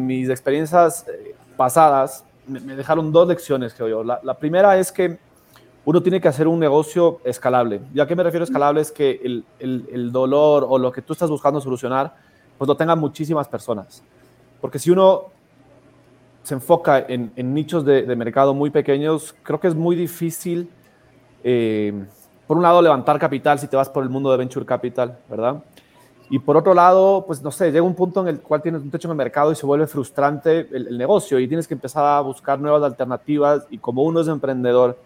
[0.00, 4.02] mis experiencias eh, pasadas me, dejaron dos lecciones, creo yo.
[4.02, 5.18] La, primera es que
[5.84, 7.80] uno tiene que hacer un negocio escalable.
[7.94, 8.80] ¿Y a qué me refiero escalable?
[8.80, 9.20] Es que
[9.60, 12.12] el, dolor o lo que tú estás buscando solucionar,
[12.58, 14.02] pues lo tengan muchísimas personas.
[14.60, 15.26] Porque si uno
[16.42, 20.68] se enfoca en, nichos de, de, mercado muy pequeños, creo que es muy difícil,
[21.44, 22.04] eh,
[22.48, 25.62] por un lado, levantar capital si te vas por el mundo de venture capital, ¿verdad?
[26.30, 28.90] Y por otro lado, pues no sé, llega un punto en el cual tienes un
[28.90, 32.20] techo en el mercado y se vuelve frustrante el, negocio y tienes que empezar a
[32.20, 34.98] buscar nuevas alternativas y como uno es emprendedor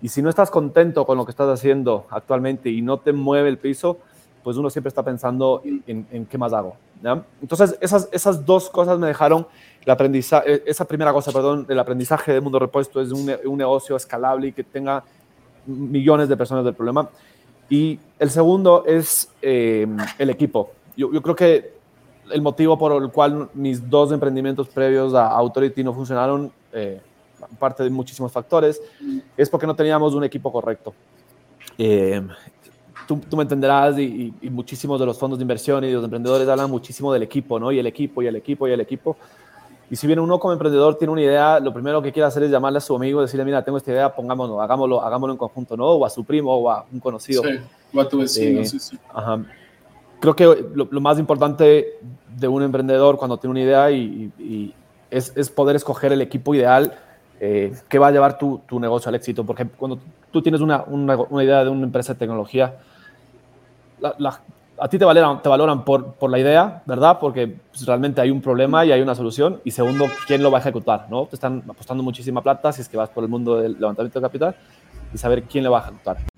[0.00, 3.48] y si no estás contento con lo que estás haciendo actualmente y no te mueve
[3.48, 3.98] el piso,
[4.42, 6.76] pues uno siempre está pensando en, qué más hago.
[7.40, 9.46] Entonces, esas, esas dos cosas me dejaron
[9.84, 13.96] el aprendizaje, esa primera cosa, perdón, el aprendizaje del mundo repuesto es un, un negocio
[13.96, 15.04] escalable y que tenga
[15.66, 17.08] millones de personas del problema.
[17.68, 19.86] Y el segundo es eh,
[20.18, 20.70] el equipo.
[20.96, 21.74] Yo, yo, creo que
[22.30, 27.00] el motivo por el cual mis dos emprendimientos previos a Authority no funcionaron, eh,
[27.58, 28.80] parte de muchísimos factores,
[29.36, 30.94] es porque no teníamos un equipo correcto.
[31.76, 32.22] Eh,
[33.06, 36.04] tú, tú, me entenderás y, y, muchísimos de los fondos de inversión y de los
[36.04, 37.72] emprendedores hablan muchísimo del equipo, ¿no?
[37.72, 39.16] Y el equipo, y el equipo, y el equipo.
[39.96, 42.78] Si bien uno como emprendedor tiene una idea, lo primero que quiere hacer es llamarle
[42.78, 45.86] a su amigo y decirle, mira, tengo esta idea, pongámonos, hagámoslo, hagámoslo en conjunto, ¿no?
[45.86, 47.42] O a su primo o a un conocido.
[47.42, 47.58] Sí,
[47.92, 48.98] o a tu vecino, eh, sí, sí.
[49.12, 49.44] Ajá.
[50.20, 51.98] Creo que lo, más importante
[52.34, 54.74] de un emprendedor cuando tiene una idea y,
[55.10, 56.98] es, es, poder escoger el equipo ideal
[57.38, 59.44] eh, que va a llevar tu, tu, negocio al éxito.
[59.44, 59.98] Porque cuando
[60.30, 62.78] tú tienes una, una, una idea de una empresa de tecnología,
[64.00, 64.40] la, la,
[64.84, 67.16] a ti te valoran, te valoran por, por la idea, ¿verdad?
[67.18, 69.62] Porque pues, realmente hay un problema y hay una solución.
[69.64, 71.06] Y segundo, ¿quién lo va a ejecutar?
[71.08, 71.24] ¿no?
[71.24, 74.22] Te están apostando muchísima plata si es que vas por el mundo del levantamiento de
[74.22, 74.54] capital
[75.14, 76.33] y saber quién le va a ejecutar.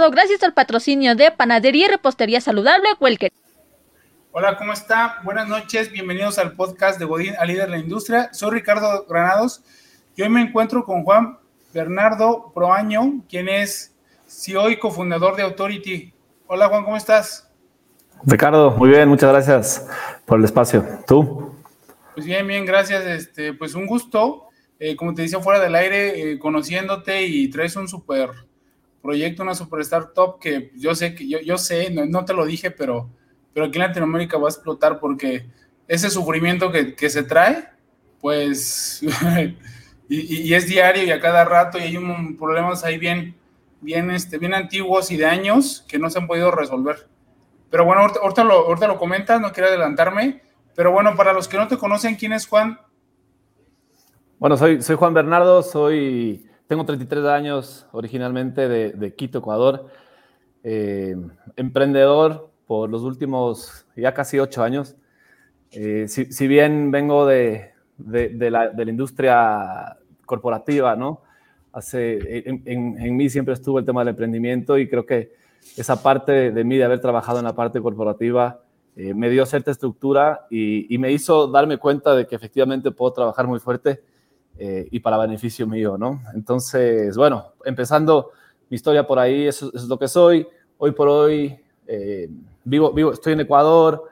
[0.00, 3.30] Gracias al patrocinio de Panadería y Repostería Saludable Welker.
[4.32, 5.20] Hola, ¿cómo está?
[5.22, 8.30] Buenas noches, bienvenidos al podcast de Godín a Líder de la Industria.
[8.32, 9.62] Soy Ricardo Granados
[10.16, 11.38] y hoy me encuentro con Juan
[11.74, 13.94] Bernardo Proaño, quien es
[14.26, 16.14] CEO y cofundador de Authority.
[16.46, 17.50] Hola Juan, ¿cómo estás?
[18.24, 19.86] Ricardo, muy bien, muchas gracias
[20.24, 20.86] por el espacio.
[21.06, 21.54] ¿Tú?
[22.14, 23.04] Pues bien, bien, gracias.
[23.04, 24.48] Este, pues un gusto.
[24.78, 28.30] Eh, como te decía fuera del aire, eh, conociéndote y traes un súper
[29.02, 32.70] proyecto, una super startup que yo sé que yo, yo sé, no, te lo dije,
[32.70, 33.10] pero,
[33.52, 35.46] pero aquí en Latinoamérica va a explotar porque
[35.88, 37.68] ese sufrimiento que, que se trae,
[38.20, 39.02] pues,
[40.08, 43.34] y, y, es diario y a cada rato y hay un, problemas ahí bien,
[43.80, 47.08] bien, este, bien antiguos y de años que no se han podido resolver.
[47.70, 50.42] Pero bueno, ahorita, lo, ahorita lo comentas, no quiero adelantarme,
[50.74, 52.78] pero bueno, para los que no te conocen, ¿quién es Juan?
[54.38, 59.88] Bueno, soy, soy Juan Bernardo, soy tengo 33 años originalmente de, Quito, Ecuador.
[60.64, 61.14] Eh,
[61.56, 64.96] emprendedor por los últimos ya casi ocho años.
[65.70, 71.20] Eh, si, bien vengo de, de, la, de, la, industria corporativa, ¿no?
[71.74, 75.34] Hace, en, en, mí siempre estuvo el tema del emprendimiento y creo que
[75.76, 78.62] esa parte de, mí, de haber trabajado en la parte corporativa,
[78.96, 83.12] eh, me dio cierta estructura y, y, me hizo darme cuenta de que efectivamente puedo
[83.12, 84.00] trabajar muy fuerte
[84.58, 86.22] eh, y para beneficio mío, ¿no?
[86.34, 88.30] Entonces, bueno, empezando
[88.68, 90.46] mi historia por ahí, eso, es lo que soy.
[90.78, 92.28] Hoy por hoy eh,
[92.64, 94.10] vivo, vivo, estoy en Ecuador,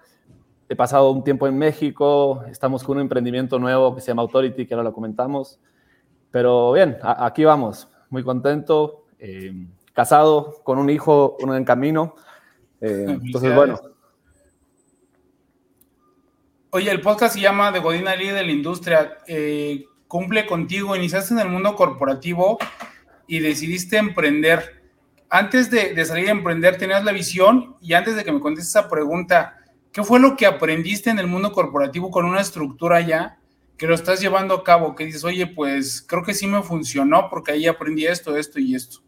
[0.69, 4.67] he pasado un tiempo en México, estamos con un emprendimiento nuevo que se llama Authority,
[4.67, 5.61] que ahora lo comentamos.
[6.31, 9.53] Pero bien, aquí vamos, muy contento, eh,
[9.93, 12.15] casado, con un hijo, uno en camino.
[12.81, 13.79] entonces, bueno.
[16.71, 19.19] Oye, el podcast se llama De Godina Líder de la Industria
[20.11, 22.59] cumple contigo, iniciaste en el mundo corporativo
[23.29, 24.83] y decidiste emprender.
[25.31, 28.89] Antes de, salir a emprender, tenías la visión y antes de que me contestes esa
[28.89, 29.59] pregunta,
[29.93, 33.39] ¿qué fue lo que aprendiste en el mundo corporativo con una estructura ya
[33.77, 34.97] que lo estás llevando a cabo?
[34.97, 38.75] Que dices, oye, pues creo que sí me funcionó porque ahí aprendí esto, esto y
[38.75, 38.99] esto.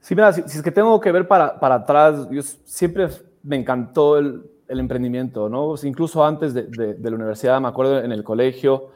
[0.00, 3.08] Sí, mira, si, es que tengo que ver para, para atrás, yo siempre
[3.42, 5.74] me encantó el, emprendimiento, ¿no?
[5.82, 8.90] incluso antes de, la universidad, me acuerdo en el colegio,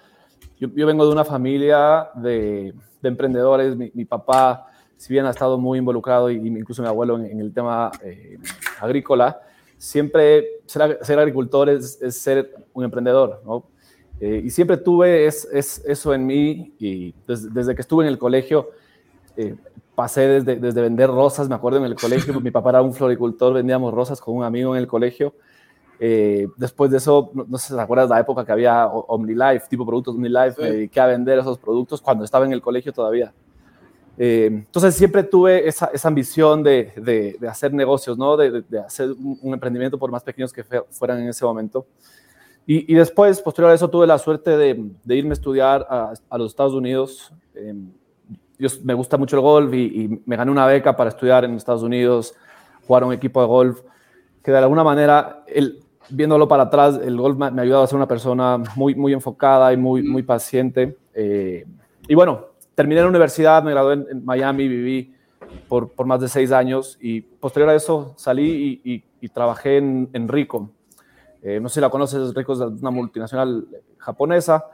[0.70, 5.78] yo, vengo de una familia de, de emprendedores, mi, papá, si bien ha estado muy
[5.78, 8.38] involucrado, y, incluso mi abuelo en, el tema eh,
[8.80, 9.40] agrícola,
[9.76, 13.42] siempre ser, agricultor es, ser un emprendedor.
[14.20, 18.18] Eh, y siempre tuve es, es, eso en mí y desde, que estuve en el
[18.18, 18.70] colegio
[19.36, 19.56] eh,
[19.96, 23.54] pasé desde, desde, vender rosas, me acuerdo en el colegio, mi papá era un floricultor,
[23.54, 25.34] vendíamos rosas con un amigo en el colegio.
[26.00, 29.68] Eh, después de eso, no, sé si te acuerdas de la época que había OmniLife,
[29.68, 30.62] tipo productos OmniLife, sí.
[30.62, 33.32] me dediqué a vender esos productos cuando estaba en el colegio todavía.
[34.18, 38.36] Eh, entonces siempre tuve esa, esa ambición de, de, de, hacer negocios, ¿no?
[38.36, 41.86] de, de hacer un, un, emprendimiento por más pequeños que fueran en ese momento.
[42.66, 46.38] Y, y después, posterior a eso, tuve la suerte de, irme a estudiar a, a
[46.38, 47.32] los Estados Unidos.
[47.54, 47.74] Eh,
[48.58, 51.54] yo, me gusta mucho el golf y, y, me gané una beca para estudiar en
[51.54, 52.34] Estados Unidos,
[52.86, 53.80] jugar un equipo de golf,
[54.42, 57.96] que de alguna manera, el, viéndolo para atrás, el golf me, ha ayudado a ser
[57.96, 60.96] una persona muy, muy enfocada y muy, muy paciente.
[61.14, 61.64] Eh,
[62.08, 65.14] y bueno, terminé la universidad, me gradué en, en Miami, viví
[65.68, 70.28] por, por, más de seis años y posterior a eso salí y, trabajé en, en
[70.28, 70.70] Rico.
[71.42, 73.66] Eh, no sé si la conoces, Rico es una multinacional
[73.98, 74.64] japonesa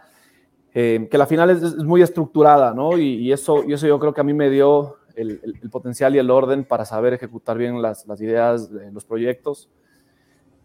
[0.74, 2.98] eh, que la final es, muy estructurada, ¿no?
[2.98, 6.18] Y, eso, eso yo creo que a mí me dio el, el, el potencial y
[6.18, 9.68] el orden para saber ejecutar bien las, las ideas, de los proyectos.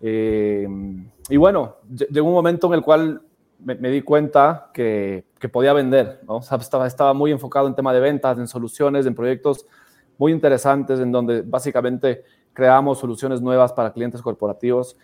[0.05, 0.67] Eh,
[1.29, 1.77] y bueno,
[2.11, 3.21] llegó un momento en el cual
[3.59, 6.35] me, me di cuenta que, que, podía vender, ¿no?
[6.35, 9.65] O sea, estaba, estaba muy enfocado en tema de ventas, en soluciones, en proyectos
[10.17, 14.97] muy interesantes, en donde básicamente creamos soluciones nuevas para clientes corporativos.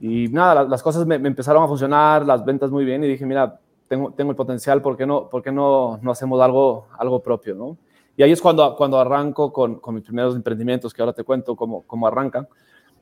[0.00, 3.26] Y nada, las, cosas me, me, empezaron a funcionar, las ventas muy bien, y dije,
[3.26, 7.22] mira, tengo, tengo el potencial, ¿por qué no, por qué no, no hacemos algo, algo
[7.22, 7.54] propio?
[7.54, 7.76] ¿no?
[8.16, 11.54] Y ahí es cuando, cuando arranco con, con mis primeros emprendimientos, que ahora te cuento
[11.54, 12.48] cómo, cómo arrancan.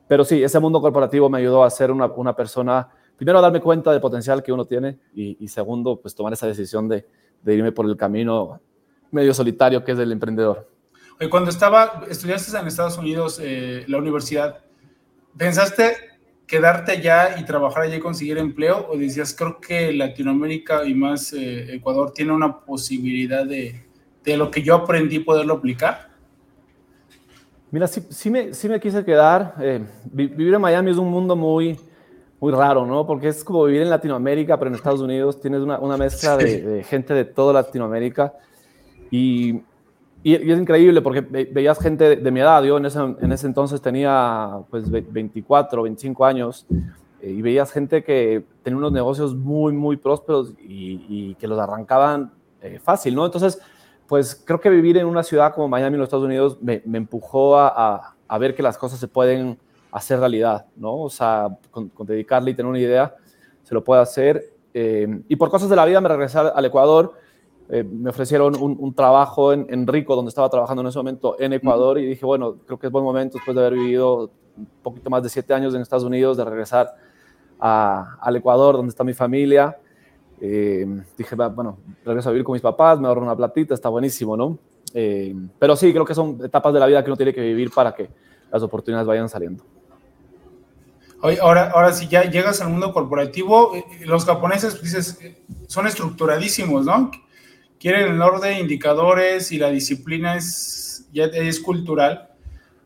[0.07, 2.87] Pero sí, ese mundo corporativo me ayudó a ser una, persona,
[3.17, 6.87] primero a darme cuenta del potencial que uno tiene y, segundo, pues tomar esa decisión
[6.87, 7.05] de,
[7.41, 8.59] de, irme por el camino
[9.11, 10.69] medio solitario que es el emprendedor.
[11.19, 14.59] Oye, cuando estaba, estudiaste en Estados Unidos, eh, la universidad,
[15.35, 15.95] ¿pensaste
[16.45, 18.87] quedarte allá y trabajar allá y conseguir empleo?
[18.89, 23.83] ¿O decías, creo que Latinoamérica y más eh, Ecuador tiene una posibilidad de,
[24.23, 26.16] de, lo que yo aprendí poderlo aplicar?
[27.69, 29.55] Mira, sí, sí, me, sí me quise quedar.
[29.59, 31.77] Eh, vivir en Miami es un mundo muy,
[32.39, 33.05] muy raro, ¿no?
[33.05, 36.61] Porque es como vivir en Latinoamérica, pero en Estados Unidos tienes una, una mezcla de,
[36.61, 38.33] de, gente de toda Latinoamérica.
[39.11, 39.61] Y,
[40.23, 42.63] y, es increíble porque ve, veías gente de, mi edad.
[42.63, 46.65] Yo en ese, en ese entonces tenía pues 24, 25 años.
[47.21, 51.59] Eh, y veías gente que tenía unos negocios muy, muy prósperos y, y que los
[51.59, 52.31] arrancaban
[52.61, 53.25] eh, fácil, ¿no?
[53.25, 53.59] Entonces,
[54.07, 57.57] pues creo que vivir en una ciudad como Miami, en los Estados Unidos, me, empujó
[57.57, 59.59] a, ver que las cosas se pueden
[59.91, 60.95] hacer realidad, ¿no?
[61.01, 63.15] O sea, con, dedicarle y tener una idea,
[63.63, 64.53] se lo puede hacer.
[64.73, 67.13] Eh, y por cosas de la vida me regresé al Ecuador,
[67.69, 71.51] eh, me ofrecieron un, trabajo en, en, Rico, donde estaba trabajando en ese momento en
[71.53, 75.09] Ecuador, y dije, bueno, creo que es buen momento, después de haber vivido un poquito
[75.09, 76.95] más de siete años en Estados Unidos, de regresar
[77.59, 79.77] al Ecuador, donde está mi familia
[80.39, 80.85] eh,
[81.17, 84.57] dije, bueno, regreso a vivir con mis papás, me ahorro una platita, está buenísimo, ¿no?
[84.93, 87.71] Eh, pero sí, creo que son etapas de la vida que uno tiene que vivir
[87.71, 88.09] para que
[88.51, 89.63] las oportunidades vayan saliendo.
[91.21, 95.19] Oye, ahora, ahora si ya llegas al mundo corporativo, eh, los japoneses, dices,
[95.67, 97.11] son estructuradísimos, ¿no?
[97.79, 102.29] Quieren el orden, indicadores y la disciplina es, ya es cultural.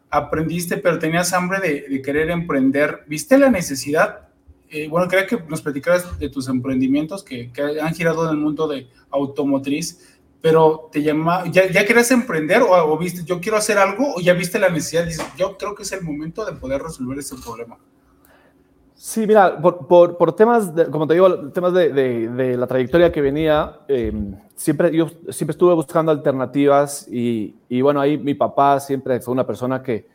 [0.10, 3.03] Aprendiste, pero tenías hambre de, de querer emprender.
[3.08, 4.30] ¿Viste la necesidad
[4.71, 8.37] eh, bueno, quería que nos platicaras de tus emprendimientos que, que, han girado en el
[8.37, 13.57] mundo de automotriz, pero te llama, ¿ya, ya querías emprender o, o, viste, yo quiero
[13.57, 15.05] hacer algo o ya viste la necesidad?
[15.05, 17.77] Dices, yo creo que es el momento de poder resolver ese problema.
[18.95, 22.67] Sí, mira, por, por, por temas, de, como te digo, temas de, de, de la
[22.67, 24.13] trayectoria que venía, eh,
[24.55, 29.45] siempre, yo siempre estuve buscando alternativas y, y, bueno, ahí mi papá siempre fue una
[29.45, 30.07] persona que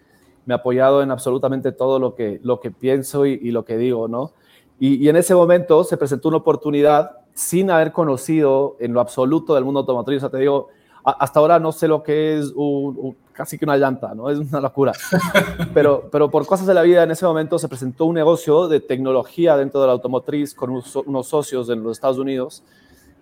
[0.44, 3.76] me ha apoyado en absolutamente todo lo que, lo que pienso y, y lo que
[3.76, 4.32] digo, ¿no?
[4.78, 9.54] Y, y, en ese momento se presentó una oportunidad sin haber conocido en lo absoluto
[9.54, 10.18] del mundo automotriz.
[10.18, 10.68] O sea, te digo,
[11.04, 14.28] a, hasta ahora no sé lo que es un, un, casi que una llanta, ¿no?
[14.28, 14.92] Es una locura.
[15.74, 18.80] Pero, pero por cosas de la vida, en ese momento se presentó un negocio de
[18.80, 22.62] tecnología dentro de la automotriz con unos, unos socios en los Estados Unidos.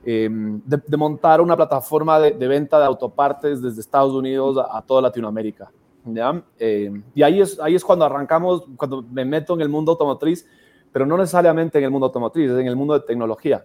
[0.06, 4.78] Eh, de, de, montar una plataforma de, de, venta de autopartes desde Estados Unidos a,
[4.78, 5.70] a toda Latinoamérica.
[6.04, 6.42] ¿ya?
[6.58, 10.46] Eh, y ahí es, ahí es cuando arrancamos, cuando me meto en el mundo automotriz
[10.94, 13.64] pero no necesariamente en el mundo automotriz, es en el mundo de tecnología.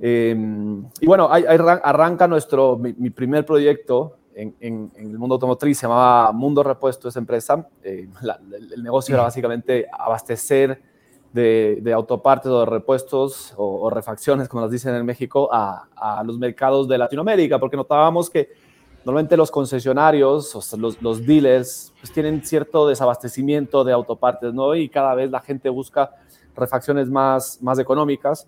[0.00, 0.34] Eh,
[1.00, 5.86] y bueno, ahí, ahí, arranca nuestro, mi, mi primer proyecto en, el mundo automotriz, se
[5.86, 7.68] llamaba Mundo Repuesto, esa empresa.
[7.84, 8.08] Eh,
[8.74, 10.82] el, negocio era básicamente abastecer
[11.32, 16.36] de, autopartes o de repuestos o, refacciones, como las dicen en México, a, a, los
[16.36, 18.48] mercados de Latinoamérica, porque notábamos que
[19.04, 24.74] normalmente los concesionarios, o los, los, dealers, pues tienen cierto desabastecimiento de autopartes, ¿no?
[24.74, 26.10] Y cada vez la gente busca
[26.56, 28.46] refacciones más, más económicas.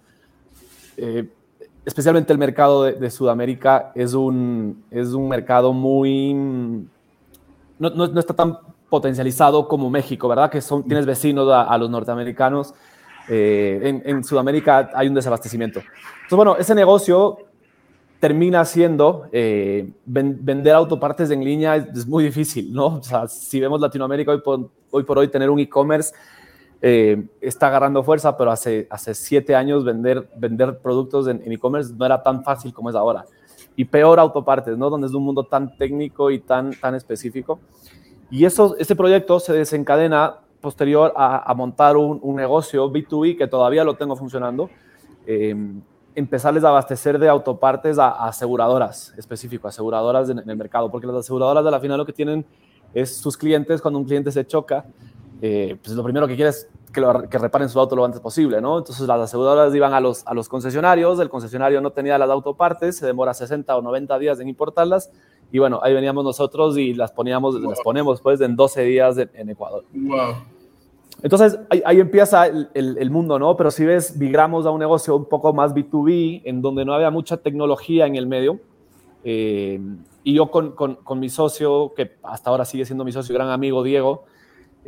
[0.96, 1.28] Eh,
[1.84, 6.34] especialmente el mercado de, Sudamérica es un, es un mercado muy...
[7.78, 8.58] No, no, está tan
[8.88, 10.50] potencializado como México, ¿verdad?
[10.50, 12.74] Que son, tienes vecinos a, los norteamericanos.
[13.28, 15.80] Eh, en, Sudamérica hay un desabastecimiento.
[15.80, 17.38] Entonces, bueno, ese negocio
[18.18, 22.86] termina siendo eh, vender autopartes en línea es, muy difícil, ¿no?
[22.86, 24.42] O sea, si vemos Latinoamérica hoy
[24.90, 26.14] hoy, por hoy tener un e-commerce
[26.82, 32.04] eh, está agarrando fuerza, pero hace, hace siete años vender, vender productos en e-commerce no
[32.04, 33.24] era tan fácil como es ahora.
[33.76, 34.88] Y peor autopartes, ¿no?
[34.88, 37.60] Donde es un mundo tan técnico y tan, tan específico.
[38.30, 43.94] Y eso, ese proyecto se desencadena posterior a, montar un, negocio B2B que todavía lo
[43.94, 44.68] tengo funcionando.
[45.26, 45.54] Eh,
[46.16, 51.64] empezarles a abastecer de autopartes a, aseguradoras, específico, aseguradoras en, el mercado, porque las aseguradoras
[51.64, 52.44] de la final lo que tienen
[52.94, 54.86] es sus clientes, cuando un cliente se choca,
[55.42, 58.60] eh, pues lo primero que quiere es que, que, reparen su auto lo antes posible,
[58.60, 58.78] ¿no?
[58.78, 62.96] Entonces las aseguradoras iban a los, a los concesionarios, el concesionario no tenía las autopartes,
[62.96, 65.10] se demora 60 o 90 días en importarlas,
[65.52, 69.50] y bueno, ahí veníamos nosotros y las poníamos, las ponemos pues en 12 días en,
[69.50, 69.84] Ecuador.
[69.92, 70.34] Wow.
[71.22, 73.56] Entonces ahí, empieza el, el, mundo, ¿no?
[73.56, 77.10] Pero si ves, migramos a un negocio un poco más B2B, en donde no había
[77.10, 78.60] mucha tecnología en el medio.
[79.24, 79.80] Eh,
[80.24, 83.48] y yo con, con, con, mi socio, que hasta ahora sigue siendo mi socio, gran
[83.48, 84.24] amigo Diego,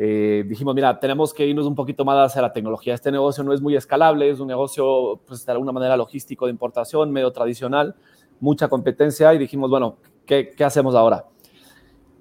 [0.00, 2.95] eh, dijimos, mira, tenemos que irnos un poquito más hacia la tecnología.
[2.95, 6.52] Este negocio no es muy escalable, es un negocio, pues, de alguna manera logístico de
[6.52, 7.97] importación, medio tradicional,
[8.38, 11.25] mucha competencia y dijimos, bueno, ¿qué, qué hacemos ahora?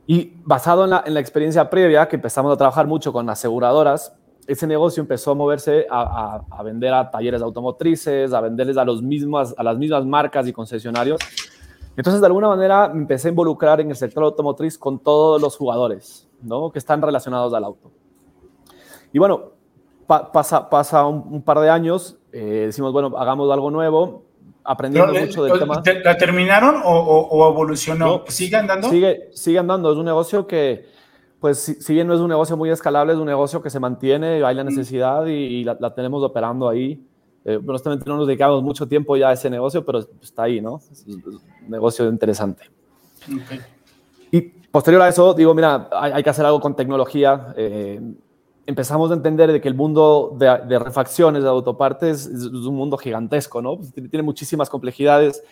[0.07, 4.11] Y basado en la, en la, experiencia previa, que empezamos a trabajar mucho con aseguradoras,
[4.47, 9.53] ese negocio empezó a moverse a vender a talleres automotrices, a venderles a, los mismas,
[9.55, 11.19] a las mismas marcas y concesionarios.
[11.97, 15.55] Entonces, de alguna manera, me empecé a involucrar en el sector automotriz con todos los
[15.57, 16.71] jugadores, ¿no?
[16.71, 17.91] que están relacionados al auto.
[19.13, 19.51] Y bueno,
[20.07, 24.25] pasa, pasa un, par de años, eh, decimos, bueno, hagamos algo nuevo,
[24.63, 25.81] aprendiendo eh, mucho del tema.
[26.03, 28.23] ¿La terminaron o, evolucionó?
[28.27, 28.89] ¿Sigue andando?
[28.89, 30.85] Sigue, sigue andando, es un negocio que,
[31.39, 34.43] pues si, bien no es un negocio muy escalable, es un negocio que se mantiene,
[34.43, 34.67] hay la mm.
[34.67, 37.03] necesidad y, la, tenemos operando ahí.
[37.45, 40.81] Eh, honestamente no nos dedicamos mucho tiempo ya a ese negocio, pero está ahí, ¿no?
[40.91, 42.63] Es un negocio interesante.
[43.23, 43.61] Okay.
[44.31, 47.53] Y posterior a eso, digo, mira, hay, que hacer algo con tecnología.
[47.55, 48.01] Eh,
[48.65, 53.61] empezamos a entender de que el mundo de, refacciones, de autopartes, es, un mundo gigantesco,
[53.61, 53.77] ¿no?
[53.77, 55.43] Pues, tiene muchísimas complejidades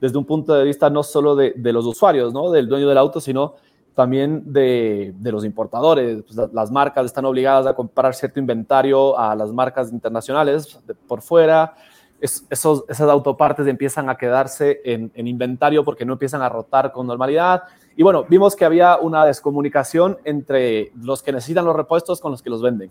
[0.00, 2.50] desde un punto de vista no solo de, los usuarios, ¿no?
[2.50, 3.54] Del dueño del auto, sino
[3.94, 6.22] también de, los importadores.
[6.22, 11.74] Pues, las marcas están obligadas a comprar cierto inventario a las marcas internacionales por fuera.
[12.20, 17.06] esos, esas autopartes empiezan a quedarse en, en inventario porque no empiezan a rotar con
[17.06, 17.64] normalidad
[17.96, 22.42] y bueno, vimos que había una descomunicación entre los que necesitan los repuestos con los
[22.42, 22.90] que los venden.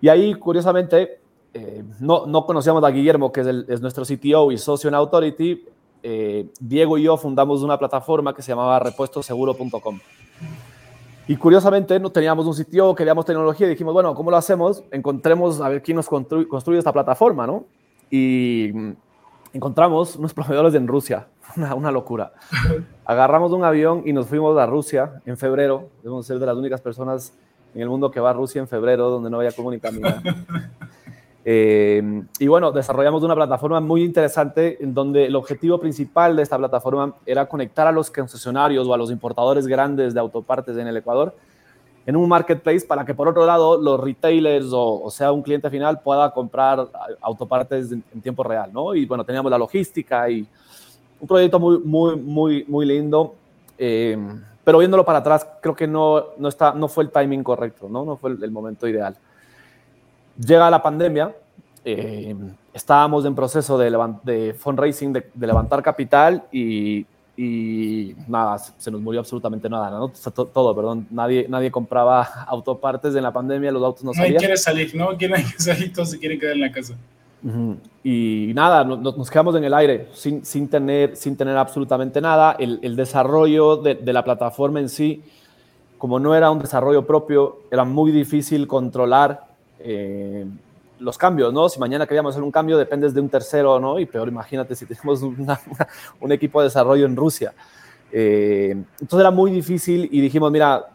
[0.00, 1.20] Y ahí, curiosamente,
[1.52, 5.64] eh, no, no, conocíamos a Guillermo, que es, es, nuestro CTO y socio en Authority.
[6.02, 10.00] Eh, Diego y yo fundamos una plataforma que se llamaba repuestoseguro.com.
[11.26, 14.84] Y curiosamente no teníamos un sitio, queríamos tecnología y dijimos, bueno, ¿cómo lo hacemos?
[14.90, 17.64] Encontremos a ver quién nos construye esta plataforma, ¿no?
[18.10, 18.70] Y
[19.54, 22.32] encontramos unos proveedores en Rusia, una, una, locura.
[23.06, 25.88] Agarramos un avión y nos fuimos a Rusia en febrero.
[26.02, 27.32] Debemos ser de las únicas personas
[27.74, 30.02] en el mundo que va a Rusia en febrero, donde no había comunicación.
[31.46, 36.56] Eh, y bueno, desarrollamos una plataforma muy interesante en donde el objetivo principal de esta
[36.56, 40.96] plataforma era conectar a los concesionarios o a los importadores grandes de autopartes en el
[40.96, 41.34] Ecuador
[42.06, 46.00] en un marketplace para que por otro lado los retailers o, sea un cliente final
[46.00, 46.86] pueda comprar
[47.20, 48.94] autopartes en, tiempo real, ¿no?
[48.94, 50.46] Y bueno, teníamos la logística y
[51.20, 53.34] un proyecto muy, muy, muy, muy lindo.
[53.78, 54.18] Eh,
[54.62, 58.04] pero viéndolo para atrás, creo que no, no, está, no fue el timing correcto, ¿no?
[58.04, 59.14] No fue el, momento ideal.
[60.38, 61.34] Llega la pandemia,
[61.84, 62.34] eh,
[62.72, 63.90] estábamos en proceso de,
[64.22, 70.08] de fundraising, de, de levantar capital y y nada, se nos murió absolutamente nada, ¿no?
[70.08, 71.06] Todo, perdón.
[71.10, 74.34] Nadie, nadie compraba autopartes en la pandemia, los autos no salían.
[74.34, 75.16] Nadie quiere salir, ¿no?
[75.16, 76.94] Quieren salir, todos se quieren quedar en la casa.
[78.02, 82.56] Y nada, nos, quedamos en el aire sin, sin, tener, sin tener absolutamente nada.
[82.58, 85.22] El, el desarrollo de, de, la plataforma en sí,
[85.98, 89.44] como no era un desarrollo propio, era muy difícil controlar.
[89.78, 90.46] Eh,
[90.98, 91.68] los cambios, ¿no?
[91.68, 93.98] Si mañana queríamos hacer un cambio, dependes de un tercero, ¿no?
[93.98, 97.52] Y peor, imagínate si tenemos un equipo de desarrollo en Rusia.
[98.16, 100.86] Eh, entonces era muy difícil y dijimos, mira,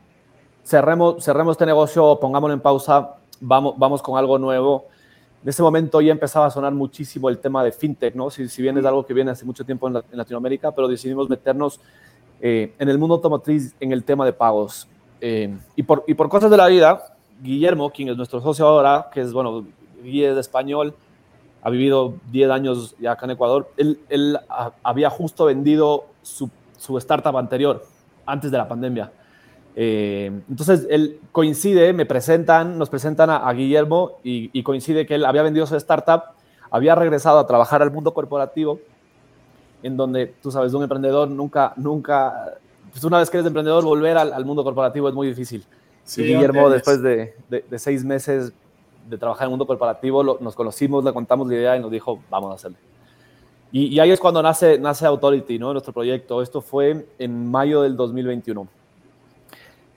[0.64, 4.86] cerremos, cerremos este negocio, pongámoslo en pausa, vamos, vamos con algo nuevo.
[5.44, 8.30] En ese momento ya empezaba a sonar muchísimo el tema de fintech, ¿no?
[8.30, 11.82] Si, si bien es algo que viene hace mucho tiempo en, Latinoamérica, pero decidimos meternos
[12.40, 14.88] eh, en el mundo automotriz en el tema de pagos.
[15.20, 19.10] Eh, y, por, y por cosas de la vida, Guillermo, quien es nuestro socio ahora,
[19.14, 19.66] que es, bueno,
[20.04, 20.96] guía de español,
[21.62, 24.40] ha vivido 10 años ya acá en Ecuador, él, él
[24.84, 27.86] había justo vendido su, su, startup anterior,
[28.26, 29.12] antes de la pandemia.
[29.76, 35.26] Eh, entonces, él coincide, me presentan, nos presentan a, Guillermo y, y, coincide que él
[35.26, 36.24] había vendido su startup,
[36.72, 38.80] había regresado a trabajar al mundo corporativo,
[39.84, 42.58] en donde, tú sabes, un emprendedor nunca, nunca,
[42.92, 45.66] pues una vez que eres emprendedor, volver al, al mundo corporativo es muy difícil.
[46.10, 48.52] Sí, Guillermo, después de, de, seis meses
[49.10, 52.20] de trabajar en el mundo corporativo, nos conocimos, le contamos la idea y nos dijo,
[52.30, 52.78] vamos a hacerlo.
[53.72, 55.74] Y, y, ahí es cuando nace, nace Authority, ¿no?
[55.74, 56.42] nuestro proyecto.
[56.42, 58.68] Esto fue en mayo del 2021.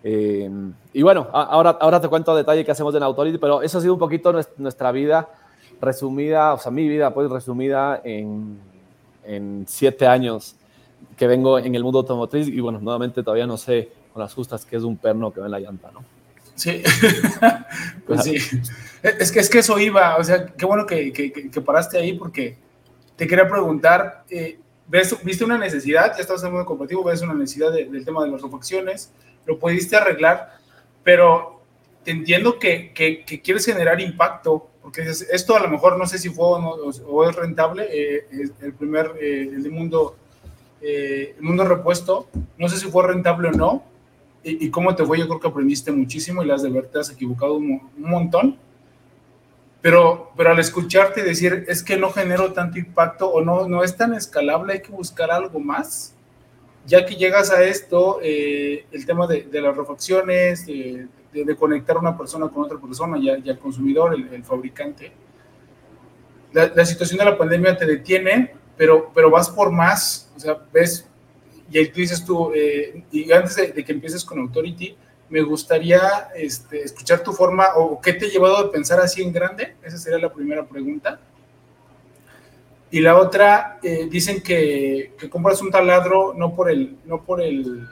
[0.04, 0.50] Eh,
[0.92, 3.81] y bueno, ahora, ahora te cuento a detalle qué hacemos en Authority, pero eso ha
[3.81, 5.28] sido un poquito nuestra vida
[5.81, 8.59] resumida, o sea, mi vida pues resumida en,
[9.25, 10.57] en siete años
[11.16, 14.64] que vengo en el mundo automotriz y bueno, nuevamente todavía no sé con las justas
[14.64, 16.00] qué es un perno que ve en la llanta, ¿no?
[16.54, 16.82] Sí,
[18.06, 18.37] pues sí.
[19.02, 22.12] Es que, es que eso iba, o sea, qué bueno que, que, que paraste ahí
[22.12, 22.56] porque
[23.16, 26.14] te quería preguntar, eh, ¿ves, ¿viste una necesidad?
[26.14, 29.12] Ya estás en el mundo corporativo, ves una necesidad del tema de las refacciones,
[29.47, 30.59] lo pudiste arreglar,
[31.02, 31.62] pero
[32.04, 36.30] te entiendo que, que, quieres generar impacto, porque esto a lo mejor no sé si
[36.30, 38.26] fue o, es rentable, eh,
[38.61, 40.16] el primer, eh, el mundo,
[40.80, 42.28] eh, el mundo repuesto,
[42.59, 43.85] no sé si fue rentable o no,
[44.44, 47.11] y, cómo te fue, yo creo que aprendiste muchísimo y las de ver te has
[47.11, 48.56] equivocado un, un, montón,
[49.80, 53.84] pero, pero al escucharte y decir, es que no genero tanto impacto o no, no
[53.84, 56.14] es tan escalable, hay que buscar algo más,
[56.87, 62.16] ya que llegas a esto, eh, el tema de, las refacciones, de, de, conectar una
[62.16, 65.12] persona con otra persona y, al consumidor, el, fabricante,
[66.52, 71.09] la, situación de la pandemia te detiene, pero, pero vas por más, o sea, ves,
[71.72, 74.94] y ahí tú dices tú, eh, y antes de, que empieces con Authority,
[75.30, 79.32] me gustaría este, escuchar tu forma o qué te ha llevado a pensar así en
[79.32, 81.18] grande, esa sería la primera pregunta.
[82.90, 87.40] Y la otra, eh, dicen que, que, compras un taladro no por el, no por
[87.40, 87.88] el,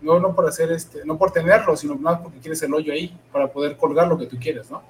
[0.00, 3.18] no, no por hacer este, no por tenerlo, sino más porque quieres el hoyo ahí
[3.32, 4.84] para poder colgar lo que tú quieres, ¿no?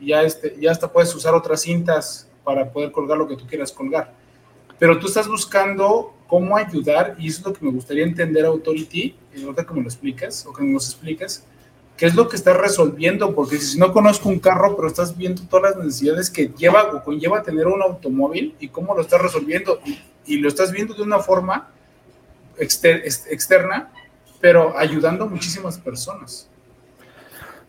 [0.00, 3.46] Y ya, este, ya hasta puedes usar otras cintas para poder colgar lo que tú
[3.46, 4.12] quieras colgar.
[4.76, 9.16] Pero tú estás buscando cómo ayudar, y eso es lo que me gustaría entender, Authority,
[9.34, 11.44] y ahorita que me lo explicas, o que nos expliques,
[11.96, 15.42] qué es lo que estás resolviendo, porque si no conozco un carro, pero estás viendo
[15.42, 19.80] todas las necesidades que lleva o conlleva tener un automóvil y cómo lo estás resolviendo,
[20.24, 21.68] y, lo estás viendo de una forma
[22.56, 23.92] externa,
[24.40, 26.48] pero ayudando a muchísimas personas.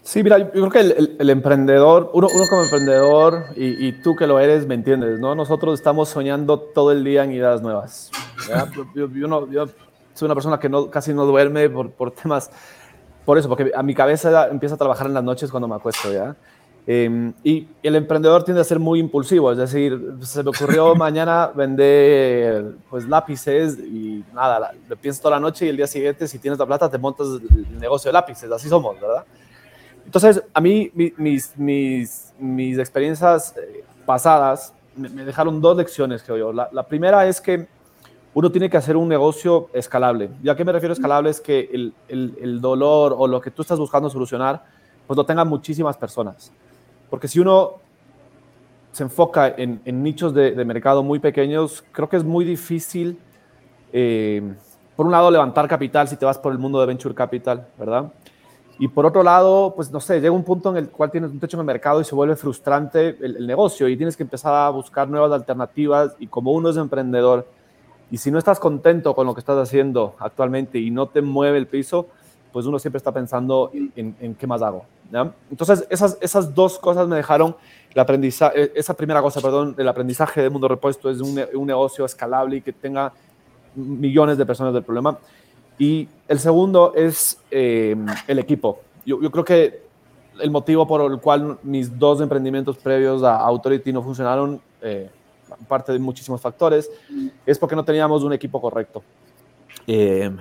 [0.03, 0.79] Sí, mira, yo creo que
[1.19, 5.35] el, emprendedor, uno, uno, como emprendedor y, tú que lo eres, me entiendes, ¿no?
[5.35, 8.09] Nosotros estamos soñando todo el día en ideas nuevas.
[8.95, 9.65] Yo, yo,
[10.13, 12.49] soy una persona que no, casi no duerme por, por temas
[13.25, 16.11] por eso, porque a mi cabeza empieza a trabajar en las noches cuando me acuesto,
[16.11, 16.35] ¿ya?
[16.87, 21.51] Em, y el emprendedor tiende a ser muy impulsivo, es decir, se me ocurrió mañana
[21.53, 26.39] vender pues, lápices y nada, lo piensas toda la noche y el día siguiente, si
[26.39, 29.23] tienes la plata, te montas el negocio de lápices, así somos, ¿verdad?
[30.05, 36.53] Entonces, a mí, mis, mis, mis experiencias eh, pasadas me, dejaron dos lecciones, creo yo.
[36.53, 37.67] La, la primera es que
[38.33, 40.29] uno tiene que hacer un negocio escalable.
[40.43, 41.29] ¿Y a qué me refiero escalable?
[41.29, 44.63] Es que el, el, dolor o lo que tú estás buscando solucionar,
[45.05, 46.51] pues lo tengan muchísimas personas.
[47.09, 47.73] Porque si uno
[48.93, 53.19] se enfoca en, en nichos de, de, mercado muy pequeños, creo que es muy difícil,
[53.91, 54.53] eh,
[54.95, 58.11] por un lado, levantar capital si te vas por el mundo de venture capital, ¿verdad?
[58.81, 61.39] Y por otro lado, pues no sé, llega un punto en el cual tienes un
[61.39, 64.55] techo en el mercado y se vuelve frustrante el, el negocio y tienes que empezar
[64.55, 67.45] a buscar nuevas alternativas y como uno es emprendedor,
[68.09, 71.59] y si no estás contento con lo que estás haciendo actualmente y no te mueve
[71.59, 72.07] el piso,
[72.51, 74.85] pues uno siempre está pensando en, qué más hago.
[75.49, 77.55] Entonces, esas, esas dos cosas me dejaron
[77.93, 81.67] el aprendizaje, eh, esa primera cosa, perdón, el aprendizaje de mundo repuesto es un, un
[81.67, 83.13] negocio escalable y que tenga
[83.75, 85.17] millones de personas del problema.
[85.77, 87.95] Y el segundo es eh,
[88.27, 88.79] el equipo.
[89.05, 89.81] Yo, yo, creo que
[90.39, 95.09] el motivo por el cual mis dos emprendimientos previos a Authority no funcionaron eh,
[95.67, 96.89] parte de muchísimos factores,
[97.45, 99.03] es porque no teníamos un equipo correcto.
[99.87, 100.31] Eh,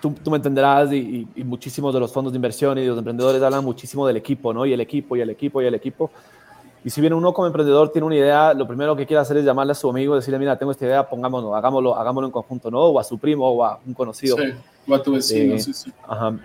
[0.00, 3.42] tú, tú, me entenderás y, muchísimos de los fondos de inversión y de los emprendedores
[3.42, 4.66] hablan muchísimo del equipo, ¿no?
[4.66, 6.10] Y el equipo, y el equipo, y el equipo.
[6.86, 9.44] Y si viene uno como emprendedor, tiene una idea, lo primero que quiere hacer es
[9.44, 12.70] llamarle a su amigo y decirle, mira, tengo esta idea, pongámoslo, hagámoslo, hagámoslo en conjunto,
[12.70, 12.78] ¿no?
[12.78, 14.36] O a su primo o a un conocido.
[14.36, 14.52] Sí,
[14.86, 15.92] o a tu vecino, eh, sí, sí.
[16.06, 16.38] Ajá.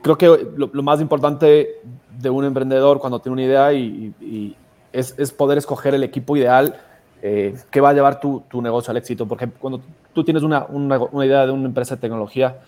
[0.00, 4.56] Creo que lo, más importante de un emprendedor cuando tiene una idea y,
[4.92, 6.80] es, es, poder escoger el equipo ideal
[7.20, 9.26] eh, que va a llevar tu, tu, negocio al éxito.
[9.26, 9.80] Porque cuando
[10.12, 12.60] tú tienes una, una, una idea de una empresa de tecnología,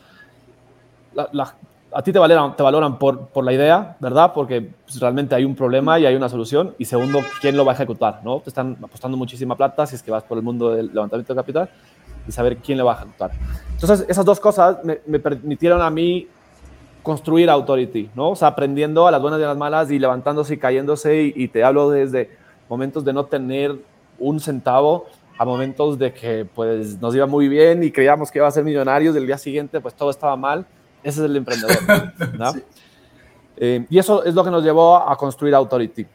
[1.14, 1.55] la, la,
[1.97, 4.33] a ti te valoran, te valoran por, por la idea, ¿verdad?
[4.35, 6.75] Porque pues, realmente hay un problema y hay una solución.
[6.77, 8.21] Y segundo, ¿quién lo va a ejecutar?
[8.23, 8.41] ¿no?
[8.41, 11.41] Te están apostando muchísima plata si es que vas por el mundo del levantamiento de
[11.41, 11.71] capital
[12.29, 13.31] y saber quién le va a ejecutar.
[13.73, 16.29] Entonces, esas dos cosas me, me permitieron a mí
[17.03, 18.33] construir Authority, ¿no?
[18.33, 21.23] O sea, aprendiendo a las buenas y a las malas y levantándose y cayéndose.
[21.23, 22.29] Y, y te hablo desde
[22.69, 23.75] momentos de no tener
[24.19, 25.07] un centavo
[25.39, 28.65] a momentos de que pues nos iba muy bien y creíamos que iba a ser
[28.65, 30.67] millonarios, el día siguiente pues todo estaba mal
[31.07, 31.77] ese es el emprendedor.
[33.59, 36.07] Eh, y eso es lo que nos llevó a construir Authority.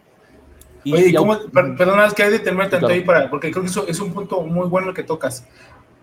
[0.84, 3.72] Y, Oye, cómo, perdona, es que hay de tener tanto ahí para, porque creo que
[3.72, 5.44] eso es un punto muy bueno el que tocas.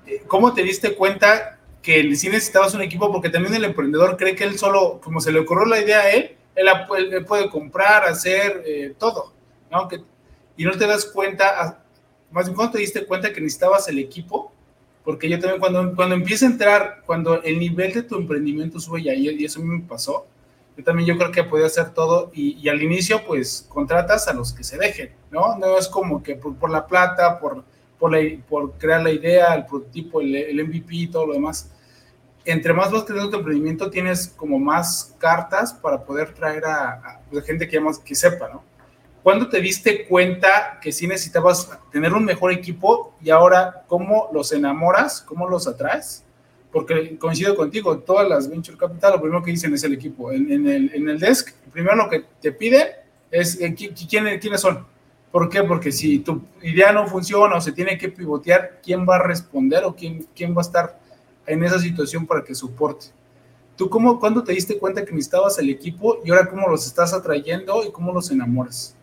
[0.05, 3.13] Eh, ¿Cómo te diste cuenta que sí necesitabas un equipo?
[3.13, 6.11] Porque también el emprendedor cree que él solo, como se le ocurrió la idea a
[6.11, 9.33] él, él, puede comprar, hacer eh, todo,
[9.71, 9.87] ¿no?
[9.87, 10.03] Que,
[10.57, 11.85] y no te das cuenta,
[12.33, 14.53] más bien, ¿cuándo te diste cuenta que necesitabas el equipo?
[15.09, 19.01] Porque yo también cuando, cuando empieza a entrar, cuando el nivel de tu emprendimiento sube
[19.01, 20.27] y, y eso me pasó,
[20.77, 24.53] yo también yo creo que podía hacer todo y, al inicio pues contratas a los
[24.53, 25.57] que se dejen, ¿no?
[25.57, 27.65] No es como que por, la plata, por,
[27.99, 31.71] por, crear la idea, el prototipo, el, MVP y todo lo demás.
[32.45, 37.21] Entre más vas creando tu emprendimiento tienes como más cartas para poder traer a, a,
[37.35, 38.63] a gente que, más, que sepa, ¿no?
[39.23, 44.53] ¿Cuándo te diste cuenta que sí necesitabas tener un mejor equipo y ahora cómo los
[44.53, 46.25] enamoras, cómo los atraes?
[46.73, 50.31] Porque coincido contigo, todas las Venture Capital lo primero que dicen es el equipo.
[50.31, 52.97] En, el, en el, desk, primero lo que te pide
[53.31, 53.95] es eh, ¿quién,
[54.39, 54.87] quiénes son.
[55.31, 55.63] ¿Por qué?
[55.63, 59.85] Porque si tu idea no funciona o se tiene que pivotear, ¿quién va a responder
[59.85, 60.99] o quién, quién va a estar
[61.47, 63.07] en esa situación para que soporte?
[63.77, 67.13] ¿Tú cómo, cuándo te diste cuenta que necesitabas el equipo y ahora cómo los estás
[67.13, 68.97] atrayendo y cómo los enamoras?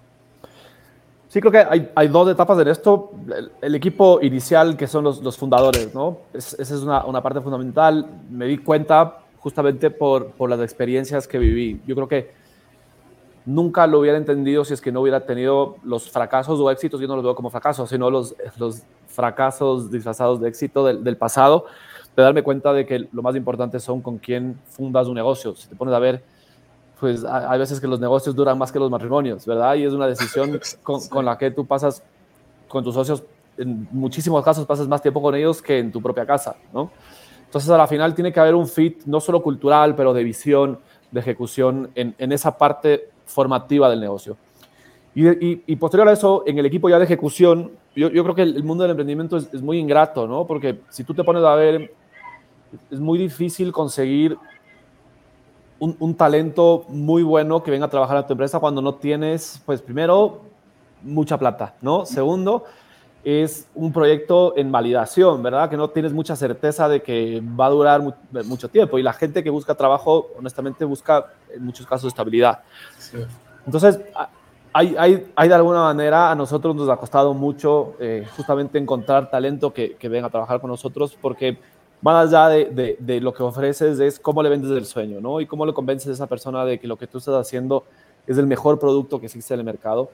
[1.35, 3.11] Sí, creo que hay, hay, dos etapas en esto.
[3.27, 6.19] El, el, equipo inicial, que son los, los fundadores, ¿no?
[6.33, 8.07] Es, esa es una, una, parte fundamental.
[8.29, 11.81] Me di cuenta justamente por, por, las experiencias que viví.
[11.85, 12.31] Yo creo que
[13.45, 17.07] nunca lo hubiera entendido si es que no hubiera tenido los fracasos o éxitos, yo
[17.09, 21.65] no los veo como fracasos, sino los, los fracasos disfrazados de éxito del, del pasado,
[22.15, 25.53] de darme cuenta de que lo más importante son con quién fundas un negocio.
[25.53, 26.23] Si te pones a ver
[26.99, 29.75] pues hay veces que los negocios duran más que los matrimonios, ¿verdad?
[29.75, 32.01] Y es una decisión con, la que tú pasas
[32.67, 33.23] con tus socios,
[33.57, 36.91] en muchísimos casos pasas más tiempo con ellos que en tu propia casa, ¿no?
[37.45, 40.79] Entonces, a la final tiene que haber un fit, no solo cultural, pero de visión,
[41.11, 44.35] de ejecución, en, en esa parte formativa del negocio.
[45.13, 48.35] Y, y, y, posterior a eso, en el equipo ya de ejecución, yo, yo creo
[48.35, 50.45] que el, el, mundo del emprendimiento es, es muy ingrato, ¿no?
[50.45, 51.93] Porque si tú te pones a ver,
[52.91, 54.37] es muy difícil conseguir
[55.79, 59.61] un, un, talento muy bueno que venga a trabajar a tu empresa cuando no tienes,
[59.65, 60.41] pues primero,
[61.01, 62.05] mucha plata, ¿no?
[62.05, 62.65] Segundo,
[63.25, 65.67] es un proyecto en validación, ¿verdad?
[65.67, 68.13] Que no tienes mucha certeza de que va a durar mu
[68.45, 68.99] mucho tiempo.
[68.99, 72.59] Y la gente que busca trabajo, honestamente, busca en muchos casos estabilidad.
[72.99, 73.17] Sí.
[73.65, 73.99] Entonces,
[74.71, 79.31] hay, hay, hay, de alguna manera, a nosotros nos ha costado mucho eh, justamente encontrar
[79.31, 81.57] talento que, que venga a trabajar con nosotros porque
[82.05, 85.41] más allá de, de, de, lo que ofreces es cómo le vendes el sueño, ¿no?
[85.41, 87.83] Y cómo le convences a esa persona de que lo que tú estás haciendo
[88.27, 90.11] es el mejor producto que existe en el mercado.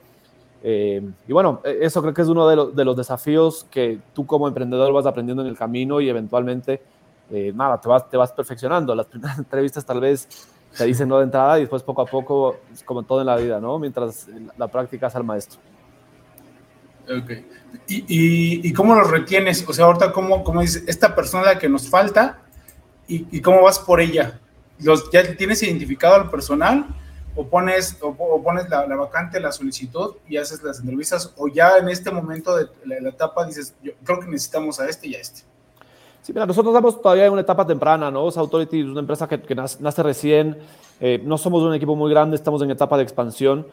[0.63, 3.99] Eh, y bueno, e, eso creo que es uno de, lo, de, los desafíos que
[4.13, 6.81] tú como emprendedor vas aprendiendo en el camino y eventualmente,
[7.29, 8.95] eh, nada, te vas, te vas perfeccionando.
[8.95, 10.29] Las primeras entrevistas tal vez
[10.77, 13.59] te dicen no de entrada y después poco a poco, como todo en la vida,
[13.59, 13.77] ¿no?
[13.79, 15.59] Mientras la práctica es al maestro.
[17.09, 17.31] Ok.
[17.87, 19.65] ¿Y, y, y cómo lo retienes?
[19.67, 22.39] O sea, ahorita, ¿cómo, cómo dices, esta persona la que nos falta
[23.07, 24.39] y, y cómo vas por ella?
[24.79, 26.87] Los, ¿Ya tienes identificado al personal
[27.35, 31.33] o pones, o, o pones la, la, vacante, la solicitud y haces las entrevistas?
[31.37, 34.87] ¿O ya en este momento de la, la etapa dices, yo creo que necesitamos a
[34.87, 35.41] este y a este?
[36.21, 38.19] Sí, mira, nosotros estamos todavía en una etapa temprana, ¿no?
[38.19, 40.59] Authority es una empresa que, que nace, nace, recién,
[40.99, 43.65] eh, no somos un equipo muy grande, estamos en etapa de expansión.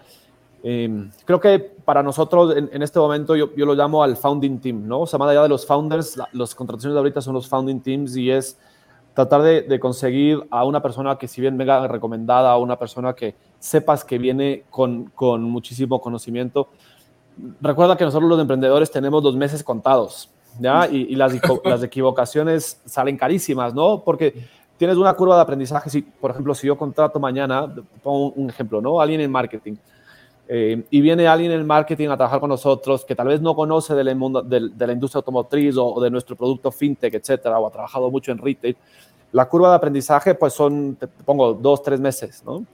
[0.63, 4.59] Eh, creo que para nosotros en, en este momento yo, yo, lo llamo al founding
[4.59, 5.03] team, ¿no?
[5.03, 7.81] O sea, más allá de los founders, la, las contrataciones de ahorita son los founding
[7.81, 8.59] teams y es
[9.15, 13.15] tratar de, de, conseguir a una persona que si bien venga recomendada, a una persona
[13.15, 16.69] que sepas que viene con, con muchísimo conocimiento.
[17.61, 20.89] Recuerda que nosotros los emprendedores tenemos dos meses contados, ¿ya?
[20.89, 21.33] Y, y las,
[21.65, 24.03] las equivocaciones salen carísimas, ¿no?
[24.05, 25.89] Porque tienes una curva de aprendizaje.
[25.89, 29.01] Si, por ejemplo, si yo contrato mañana, pongo un ejemplo, ¿no?
[29.01, 29.77] Alguien en marketing
[30.51, 33.55] eh, y viene alguien en el marketing a trabajar con nosotros que tal vez no
[33.55, 37.71] conoce del mundo, de, la industria automotriz o, de nuestro producto fintech, etcétera, o ha
[37.71, 38.75] trabajado mucho en retail,
[39.33, 42.65] la curva de aprendizaje pues son, te pongo, dos, tres meses, ¿no?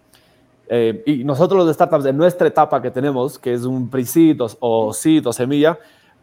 [0.68, 3.90] Eh, y nosotros los startups de nuestra etapa que tenemos, que es un
[4.38, 5.76] o, o seed o semilla,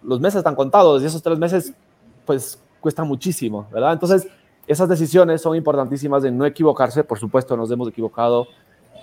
[0.03, 1.73] los meses están contados y esos tres meses
[2.25, 3.91] pues cuestan muchísimo, ¿verdad?
[3.91, 4.25] Entonces,
[4.67, 8.47] esas decisiones son importantísimas de no equivocarse, por supuesto nos hemos equivocado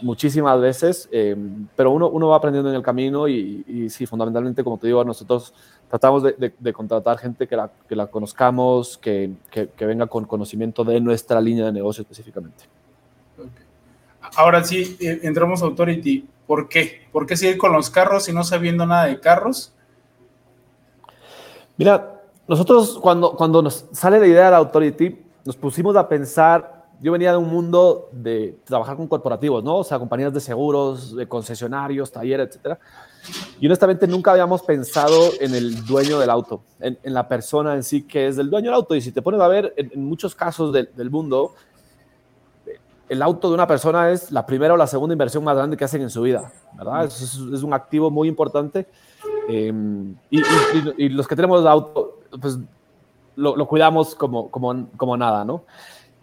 [0.02, 1.36] muchísimas veces, eh,
[1.76, 5.04] pero uno, uno va aprendiendo en el camino y, y, sí, fundamentalmente, como te digo,
[5.04, 5.52] nosotros
[5.88, 10.24] tratamos de, de, contratar gente que la, que la conozcamos, que, que, que, venga con
[10.24, 12.64] conocimiento de nuestra línea de negocio específicamente.
[14.36, 16.26] Ahora sí, eh, entramos a Authority.
[16.46, 17.06] ¿Por qué?
[17.12, 19.72] ¿Por qué seguir con los carros y no sabiendo nada de carros?
[21.76, 27.12] Mira, nosotros cuando, cuando nos sale la idea de Authority, nos pusimos a pensar yo
[27.12, 29.76] venía de un mundo de trabajar con corporativos, ¿no?
[29.78, 32.78] O sea, compañías de seguros, de concesionarios, talleres, etcétera.
[33.60, 37.84] Y honestamente nunca habíamos pensado en el dueño del auto, en, en, la persona en
[37.84, 38.94] sí que es el dueño del auto.
[38.94, 41.54] Y si te pones a ver, en, en muchos casos de, del mundo,
[43.08, 45.84] el auto de una persona es la primera o la segunda inversión más grande que
[45.84, 47.04] hacen en su vida, ¿verdad?
[47.04, 48.86] Es, es un activo muy importante.
[49.48, 49.72] Eh,
[50.30, 50.44] y, y,
[50.98, 52.58] y, los que tenemos auto, pues
[53.36, 55.64] lo, lo cuidamos como, como, como nada, ¿no?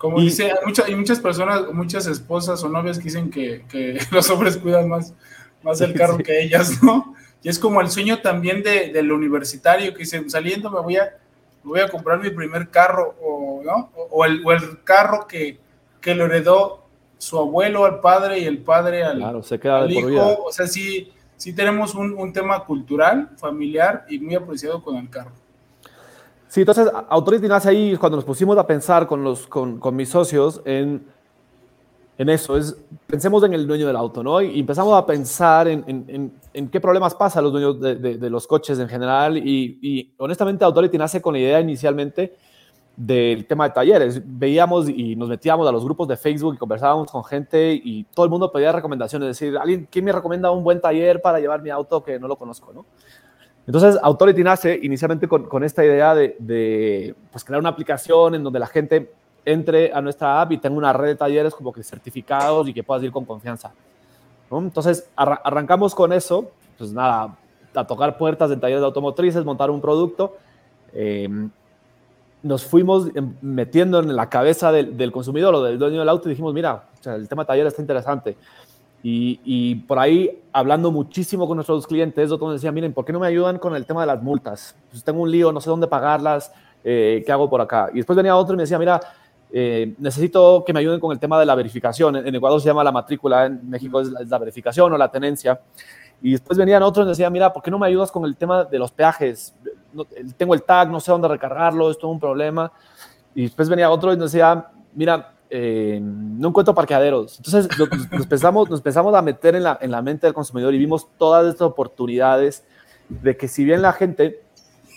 [0.05, 3.65] Como y, dice, hay, mucha, hay, muchas personas, muchas esposas o novias que dicen que,
[3.67, 5.15] que los hombres cuidan más,
[5.63, 6.23] más el carro sí.
[6.23, 7.15] que ellas, ¿no?
[7.41, 11.17] Y es como el sueño también de, del universitario que dicen, saliendo me voy a,
[11.63, 13.89] me voy a comprar mi primer carro, o, ¿no?
[13.95, 15.57] o, o, el, o el, carro que,
[16.01, 16.85] que lo heredó
[17.17, 20.43] su abuelo al padre y el padre al, claro, se queda al hijo.
[20.45, 25.09] O sea, sí, sí tenemos un, un tema cultural, familiar y muy apreciado con el
[25.09, 25.31] carro.
[26.55, 30.07] Sí, entonces Authority nace ahí cuando nos pusimos a pensar con, los, con, con mis
[30.07, 31.05] socios en,
[32.17, 32.55] en, eso.
[32.55, 34.41] Es, pensemos en el dueño del auto, ¿no?
[34.41, 38.17] Y empezamos a pensar en, en, en qué problemas pasa a los dueños de, de,
[38.17, 39.37] de los coches en general.
[39.37, 42.37] Y, y, honestamente Authority nace con la idea inicialmente
[42.95, 44.21] del tema de talleres.
[44.23, 48.23] Veíamos y nos metíamos a los grupos de Facebook y conversábamos con gente y todo
[48.23, 49.31] el mundo pedía recomendaciones.
[49.31, 52.29] Es decir, ¿alguien, ¿quién me recomienda un buen taller para llevar mi auto que no
[52.29, 52.85] lo conozco, no?
[53.67, 58.59] Entonces, Authority nace inicialmente con, esta idea de, de pues, crear una aplicación en donde
[58.59, 59.11] la gente
[59.45, 62.83] entre a nuestra app y tenga una red de talleres como que certificados y que
[62.83, 63.71] puedas ir con confianza.
[64.51, 67.35] Entonces, ar arrancamos con eso, pues nada,
[67.73, 70.37] a tocar puertas en talleres de automotrices, montar un producto.
[70.93, 71.27] Eh,
[72.41, 73.09] nos fuimos
[73.41, 77.27] metiendo en la cabeza del, consumidor o del dueño del auto y dijimos, mira, el
[77.27, 78.37] tema de taller está interesante.
[79.07, 83.19] Y, y, por ahí, hablando muchísimo con nuestros clientes, otros decían, miren, ¿por qué no
[83.19, 84.75] me ayudan con el tema de las multas?
[84.89, 86.51] Pues tengo un lío, no sé dónde pagarlas,
[86.83, 87.89] eh, ¿qué hago por acá?
[87.93, 88.99] Y después venía otro y me decía, mira,
[89.51, 92.15] eh, necesito que me ayuden con el tema de la verificación.
[92.15, 95.11] En, Ecuador se llama la matrícula, en México es la, es la, verificación o la
[95.11, 95.61] tenencia.
[96.23, 98.63] Y después venían otros y decían, mira, ¿por qué no me ayudas con el tema
[98.63, 99.53] de los peajes?
[99.93, 102.71] No, tengo el tag, no sé dónde recargarlo, esto es un problema.
[103.35, 104.65] Y después venía otro y decía,
[104.95, 107.37] mira, eh, no encuentro parqueaderos.
[107.37, 110.73] Entonces nos, nos, pensamos, nos pensamos a meter en la, en la mente del consumidor
[110.73, 112.63] y vimos todas estas oportunidades
[113.09, 114.41] de que si bien la gente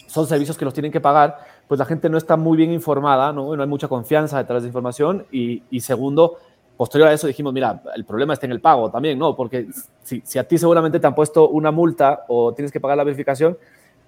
[0.07, 3.33] son servicios que los tienen que pagar, pues la gente no está muy bien informada,
[3.33, 6.39] no, no hay mucha confianza detrás de información y, y, segundo,
[6.79, 9.37] posterior a eso dijimos, mira, el problema está en el pago también, ¿no?
[9.37, 9.69] Porque
[10.03, 13.05] si, si, a ti seguramente te han puesto una multa o tienes que pagar la
[13.05, 13.59] verificación,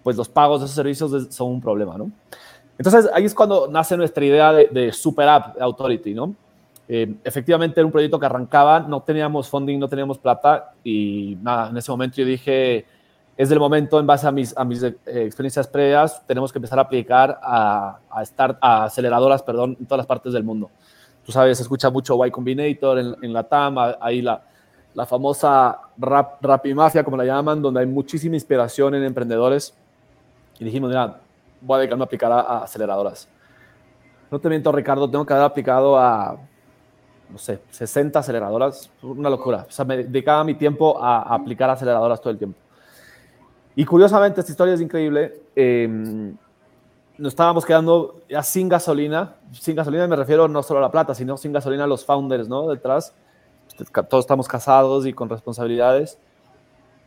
[0.02, 2.10] pues los pagos de esos servicios son un problema, ¿no?
[2.80, 6.34] Entonces ahí es cuando nace nuestra idea de, de Super App Authority, ¿no?
[6.88, 11.68] Eh, efectivamente era un proyecto que arrancaba, no teníamos funding, no teníamos plata y nada,
[11.68, 12.86] en ese momento yo dije,
[13.36, 16.78] es del momento, en base a mis, a mis eh, experiencias previas, tenemos que empezar
[16.78, 20.70] a aplicar a, a, start, a aceleradoras perdón, en todas las partes del mundo.
[21.26, 24.42] Tú sabes, se escucha mucho Y Combinator en, en la TAM, ahí la,
[24.94, 29.74] la famosa rap, Rapimafia, como la llaman, donde hay muchísima inspiración en emprendedores.
[30.58, 31.18] Y dijimos, mira,
[31.60, 33.28] voy a dedicarme a aplicar a, aceleradoras.
[34.30, 36.38] No te miento, Ricardo, tengo que haber aplicado a,
[37.28, 39.66] no sé, 60 aceleradoras, una locura.
[39.68, 42.58] O sea, me dedicaba mi tiempo a, aplicar aceleradoras todo el tiempo.
[43.74, 45.42] Y curiosamente, esta historia es increíble.
[45.56, 46.32] Eh,
[47.20, 49.36] nos estábamos quedando ya sin gasolina.
[49.52, 52.66] Sin gasolina me refiero no solo a la plata, sino sin gasolina los founders, ¿no?
[52.68, 53.14] Detrás.
[54.08, 56.18] Todos estamos casados y con responsabilidades.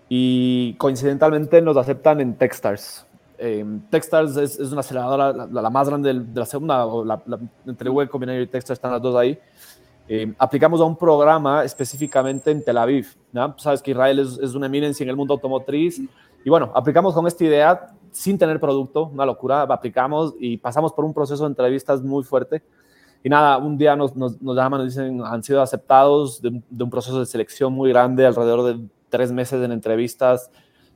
[0.10, 3.08] Y coincidentalmente nos aceptan en Techstars.
[3.38, 7.22] Eh, Techstars es, es, una aceleradora, la, la, más grande de la segunda, o la,
[7.26, 9.38] la, entre Web Combinator y Techstars están las dos ahí.
[10.08, 13.08] Eh, aplicamos a un programa específicamente en Tel Aviv.
[13.32, 13.56] ¿no?
[13.58, 16.02] Sabes que Israel es, es, una eminencia en el mundo automotriz.
[16.44, 19.62] Y bueno, aplicamos con esta idea sin tener producto, una locura.
[19.62, 22.62] Aplicamos y pasamos por un proceso de entrevistas muy fuerte.
[23.24, 26.84] Y nada, un día nos, nos, nos llaman, nos dicen, han sido aceptados de, de,
[26.84, 30.52] un proceso de selección muy grande, alrededor de tres meses en entrevistas,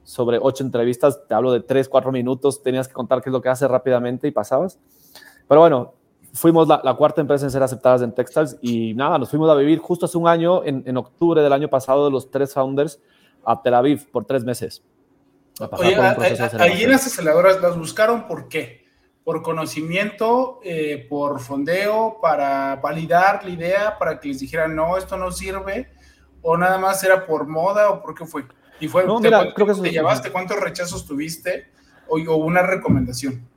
[0.07, 3.41] sobre ocho entrevistas, te hablo de tres, cuatro minutos, tenías que contar qué es lo
[3.41, 4.79] que haces rápidamente y pasabas.
[5.49, 5.95] Pero bueno,
[6.33, 9.79] fuimos la, cuarta empresa en ser aceptadas en Textiles y nada, nos fuimos a vivir
[9.79, 13.01] justo hace un año, en, en octubre del año pasado, de los tres founders
[13.45, 14.81] a Tel Aviv por tres meses.
[15.71, 15.95] Oye,
[16.59, 18.85] ahí en las aceleradoras las buscaron por qué?
[19.25, 25.17] Por conocimiento, eh, por fondeo, para validar la idea, para que les dijeran, no, esto
[25.17, 25.89] no sirve,
[26.41, 28.45] o nada más era por moda, o por qué fue.
[28.79, 31.67] Y fue, no, mira, creo que te llevaste, cuántos rechazos tuviste,
[32.07, 33.47] o, o una recomendación.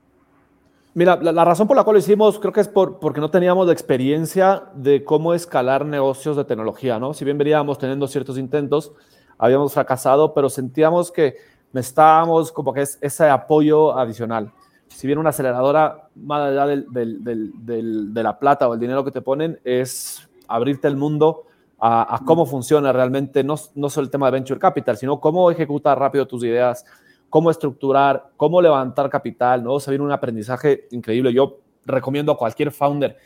[0.92, 3.64] Mira, la, razón por la cual lo hicimos creo que es por, porque no teníamos
[3.66, 7.14] la experiencia de cómo escalar negocios de tecnología, ¿no?
[7.14, 8.92] Si bien veníamos teniendo ciertos intentos,
[9.38, 11.36] habíamos fracasado, pero sentíamos que
[11.72, 14.52] necesitábamos como que es ese apoyo adicional.
[14.88, 19.60] Si bien una aceleradora, más allá de la plata o el dinero que te ponen,
[19.62, 21.44] es abrirte el mundo
[21.80, 25.98] a, cómo funciona realmente, no, no solo el tema de venture capital, sino cómo ejecutar
[25.98, 26.84] rápido tus ideas,
[27.30, 29.80] cómo estructurar, cómo levantar capital, ¿no?
[29.80, 31.32] Se viene un aprendizaje increíble.
[31.32, 33.16] Yo recomiendo a cualquier founder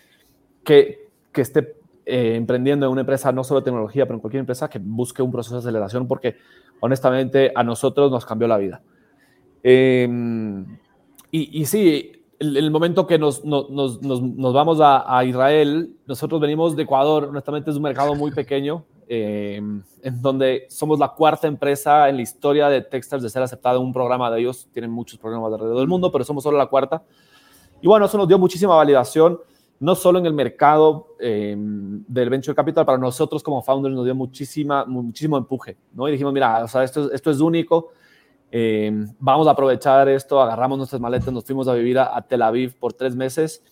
[0.63, 4.69] que, que esté eh, emprendiendo en una empresa, no solo tecnología, pero en cualquier empresa,
[4.69, 6.37] que busque un proceso de aceleración porque
[6.81, 8.83] honestamente a nosotros nos cambió la vida.
[9.63, 10.65] Em,
[11.31, 16.41] y, y, sí, el, el momento que nos, nos, nos, vamos a, a, Israel, nosotros
[16.41, 21.47] venimos de Ecuador, honestamente es un mercado muy pequeño, em, en donde somos la cuarta
[21.47, 24.91] empresa en la historia de Textiles de ser aceptada en un programa de ellos, tienen
[24.91, 27.03] muchos programas alrededor del mundo, pero somos solo la cuarta.
[27.81, 29.39] Y bueno, eso nos dio muchísima validación
[29.81, 34.15] no solo en el mercado eh, del venture capital, para nosotros como founders nos dio
[34.15, 36.09] muchísima, muchísimo empuje, ¿no?
[36.09, 37.91] Y dijimos, mira, o sea, esto, esto es único,
[38.57, 38.89] eh,
[39.19, 42.93] vamos a aprovechar esto, agarramos nuestras maletas, nos fuimos a vivir a, Tel Aviv por
[42.93, 43.65] tres meses.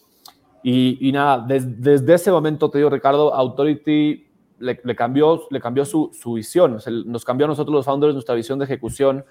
[0.60, 4.26] Y, nada, desde ese momento, te digo, Ricardo, Authority
[4.58, 8.58] le, cambió, le cambió su, su visión, nos cambió a nosotros los founders nuestra visión
[8.58, 9.24] de ejecución,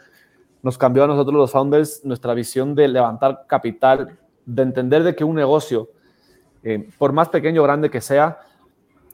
[0.63, 5.25] nos cambió a nosotros los founders nuestra visión de levantar capital, de entender de que
[5.25, 5.89] un negocio
[6.63, 8.39] eh, por más pequeño o grande que sea,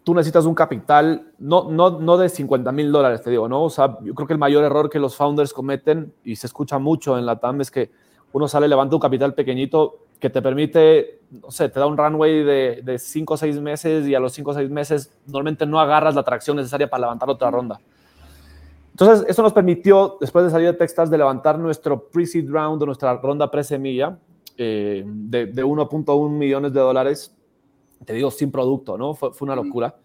[0.08, 3.66] tú necesitas un capital, no, no, no de 50 mil dólares, te digo, ¿no?
[3.66, 6.80] O sea, yo creo que el mayor error que los founders cometen, y se escucha
[6.80, 7.92] mucho en la TAM, es que
[8.32, 12.42] uno sale, levanta un capital pequeñito que te permite, no sé, te da un runway
[12.82, 16.16] de 5 o 6 meses y a los 5 o 6 meses normalmente no agarras
[16.16, 17.82] la atracción necesaria para levantar otra ronda.
[18.92, 23.18] Entonces, eso nos permitió, después de salir de Texas, de levantar nuestro pre-seed round, nuestra
[23.18, 24.18] ronda pre-semilla,
[24.56, 27.37] eh, de, de 1.1 millones de dólares
[28.06, 29.14] te digo, sin producto, ¿no?
[29.14, 29.96] Fue, una locura.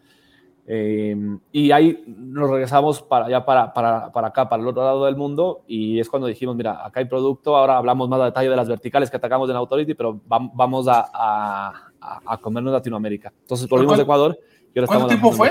[0.67, 1.17] Eh,
[1.51, 5.17] y ahí nos regresamos para allá, para, para, para, acá, para el otro lado del
[5.17, 8.57] mundo, y es cuando dijimos, mira, acá hay producto, ahora hablamos más a detalle de
[8.57, 11.91] las verticales que atacamos en Authority, pero vamos a, a,
[12.27, 13.33] a comernos Latinoamérica.
[13.41, 14.39] Entonces volvimos a Ecuador
[14.75, 15.51] y ahora ¿Cuánto tiempo fue?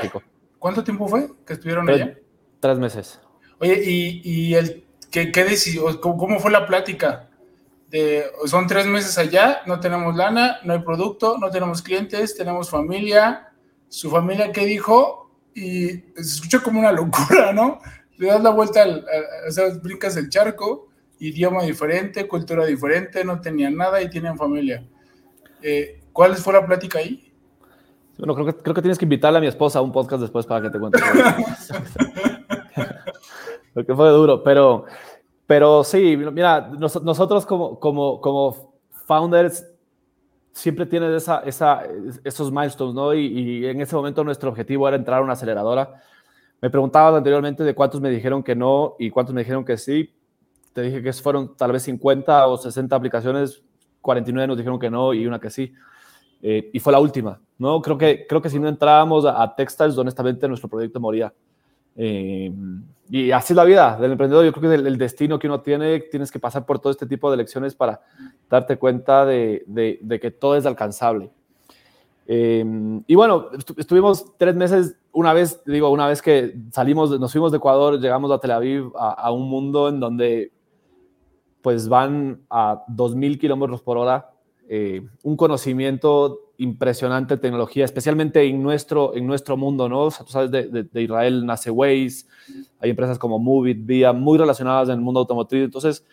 [0.60, 2.18] ¿Cuánto tiempo fue que estuvieron allá?
[2.60, 3.22] Tres meses.
[3.60, 6.00] Oye, ¿y, y el, qué, qué decidió?
[6.00, 7.31] ¿Cómo fue la plática?
[8.46, 13.50] Son tres meses allá, no tenemos lana, no hay producto, no tenemos clientes, tenemos familia.
[13.90, 15.30] Su familia, ¿qué dijo?
[15.54, 17.80] Y se escucha como una locura, ¿no?
[18.18, 19.06] Le das la vuelta, al,
[19.48, 20.88] o sea, brincas el charco,
[21.20, 24.86] idioma diferente, cultura diferente, no tenían nada y tienen familia.
[25.62, 27.32] Eh, ¿Cuál fue la plática ahí?
[28.18, 30.46] Bueno, creo que, creo que tienes que invitarle a mi esposa a un podcast después
[30.46, 31.00] para que te cuente.
[33.74, 34.86] Porque fue duro, pero
[35.52, 38.74] pero sí, mira, nosotros como, como, como
[39.06, 39.70] founders
[40.54, 41.84] siempre tienes esa, esa,
[42.24, 43.14] esos milestones, ¿no?
[43.14, 46.02] Y, en ese momento nuestro objetivo era entrar a una aceleradora.
[46.62, 50.14] Me preguntabas anteriormente de cuántos me dijeron que no y cuántos me dijeron que sí.
[50.72, 53.62] Te dije que fueron tal vez 50 o 60 aplicaciones,
[54.00, 55.74] 49 nos dijeron que no y una que sí.
[56.42, 57.82] Eh, y fue la última, ¿no?
[57.82, 61.34] Creo que, creo que si no entrábamos a, a Textiles, honestamente nuestro proyecto moría.
[61.96, 62.52] Eh,
[63.10, 64.46] y así es la vida del emprendedor.
[64.46, 67.06] Yo creo que el, el, destino que uno tiene, tienes que pasar por todo este
[67.06, 68.02] tipo de lecciones para
[68.50, 71.30] darte cuenta de, de, que todo es alcanzable.
[72.28, 72.64] Eh,
[73.08, 77.58] y bueno, estuvimos tres meses, una vez, digo, una vez que salimos, nos fuimos de
[77.58, 80.52] Ecuador, llegamos a Tel Aviv, a, a un mundo en donde
[81.62, 84.32] pues van a 2.000 kilómetros por hora,
[84.68, 90.02] eh, un conocimiento impresionante de tecnología, especialmente en nuestro, en nuestro mundo, ¿no?
[90.02, 92.26] O sea, tú sabes, de, de, Israel nace Waze,
[92.80, 95.64] hay empresas como Movit, Via, muy relacionadas en el mundo automotriz.
[95.64, 96.06] Entonces,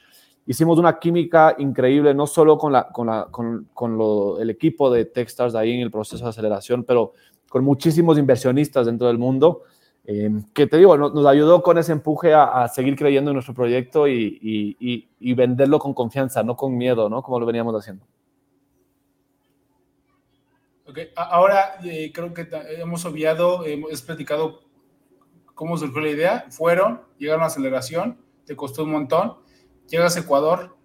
[0.47, 4.91] hicimos una química increíble, no solo con, la, con, la, con, con lo, el equipo
[4.91, 7.13] de Techstars ahí en el proceso de aceleración, pero
[7.51, 9.65] con muchísimos inversionistas dentro del mundo,
[10.07, 13.35] eh, que te digo, nos, nos, ayudó con ese empuje a, a, seguir creyendo en
[13.35, 17.23] nuestro proyecto y, y, y, y venderlo con confianza, no con miedo, ¿no?
[17.23, 18.07] Como lo veníamos haciendo.
[20.89, 21.11] Okay.
[21.16, 24.62] Ahora eh, creo que hemos obviado, hemos platicado
[25.55, 26.47] cómo surgió la idea.
[26.49, 29.34] Fueron, llegaron a aceleración, te costó un montón.
[29.86, 30.76] Llegas a Ecuador.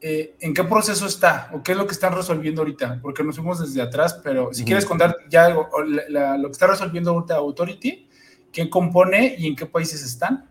[0.00, 1.50] Eh, ¿En qué proceso está?
[1.54, 3.00] ¿O qué es lo que están resolviendo ahorita?
[3.02, 7.36] Porque nos fuimos desde atrás, pero si quieres contar ya lo que está resolviendo ahorita
[7.36, 8.08] Authority,
[8.52, 10.48] ¿quién compone y en qué países están?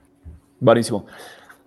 [0.59, 1.05] Buenísimo.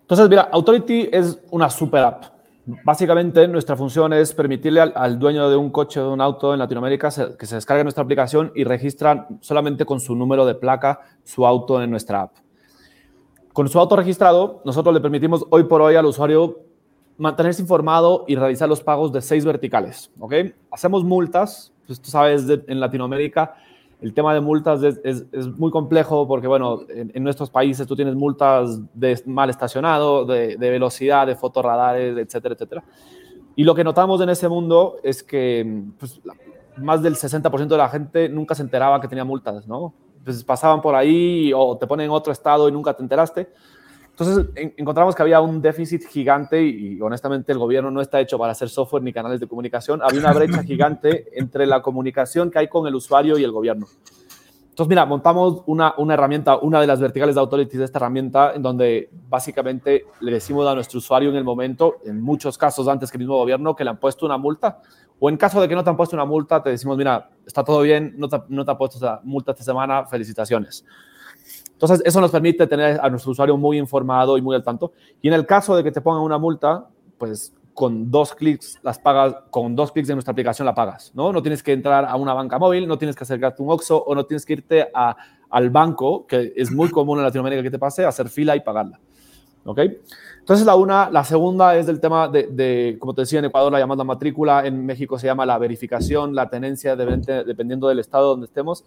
[0.02, 2.37] Entonces, mira, Authority es una super app.
[2.84, 6.58] Básicamente, nuestra función es permitirle al, dueño de un coche o de un auto en
[6.58, 7.08] Latinoamérica
[7.38, 11.82] que se descargue nuestra aplicación y registra solamente con su número de placa su auto
[11.82, 12.32] en nuestra app.
[13.54, 16.58] Con su auto registrado, nosotros le permitimos hoy por hoy al usuario
[17.16, 20.10] mantenerse informado y realizar los pagos de seis verticales.
[20.20, 20.34] ¿ok?
[20.70, 23.56] Hacemos multas, pues tú sabes, en Latinoamérica
[24.00, 25.26] el tema de multas es,
[25.58, 30.70] muy complejo porque, bueno, en, nuestros países tú tienes multas de mal estacionado, de, de,
[30.70, 32.84] velocidad, de fotorradares, etcétera, etcétera.
[33.56, 36.20] Y lo que notamos en ese mundo es que pues,
[36.76, 39.94] más del 60% de la gente nunca se enteraba que tenía multas, ¿no?
[40.24, 43.48] Pues pasaban por ahí o te ponen en otro estado y nunca te enteraste.
[44.18, 48.50] Entonces encontramos que había un déficit gigante y, honestamente el gobierno no está hecho para
[48.50, 50.02] hacer software ni canales de comunicación.
[50.02, 53.86] Había una brecha gigante entre la comunicación que hay con el usuario y el gobierno.
[54.70, 58.54] Entonces, mira, montamos una, una herramienta, una de las verticales de Authority de esta herramienta,
[58.54, 63.10] en donde básicamente le decimos a nuestro usuario en el momento, en muchos casos antes
[63.12, 64.80] que el mismo gobierno, que le han puesto una multa.
[65.20, 67.62] O en caso de que no te han puesto una multa, te decimos, mira, está
[67.62, 70.84] todo bien, no te, no te ha puesto esa multa esta semana, felicitaciones.
[71.78, 74.90] Entonces, eso nos permite tener a nuestro usuario muy informado y muy al tanto.
[75.22, 78.98] Y en el caso de que te pongan una multa, pues con dos clics las
[78.98, 81.32] pagas, con dos clics de nuestra aplicación la pagas, ¿no?
[81.32, 83.96] No tienes que entrar a una banca móvil, no tienes que acercarte a un OXO
[83.96, 85.16] o no tienes que irte a,
[85.50, 88.98] al banco, que es muy común en Latinoamérica que te pase, hacer fila y pagarla,
[89.64, 89.78] ¿ok?
[90.40, 93.70] Entonces, la una, la segunda es del tema de, de como te decía, en Ecuador
[93.70, 98.30] la llamada matrícula, en México se llama la verificación, la tenencia, de, dependiendo del estado
[98.30, 98.84] donde estemos.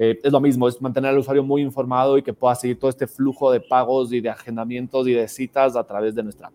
[0.00, 2.88] Eh, es lo mismo, es mantener al usuario muy informado y que pueda seguir todo
[2.88, 6.54] este flujo de pagos y de agendamientos y de citas a través de nuestra app.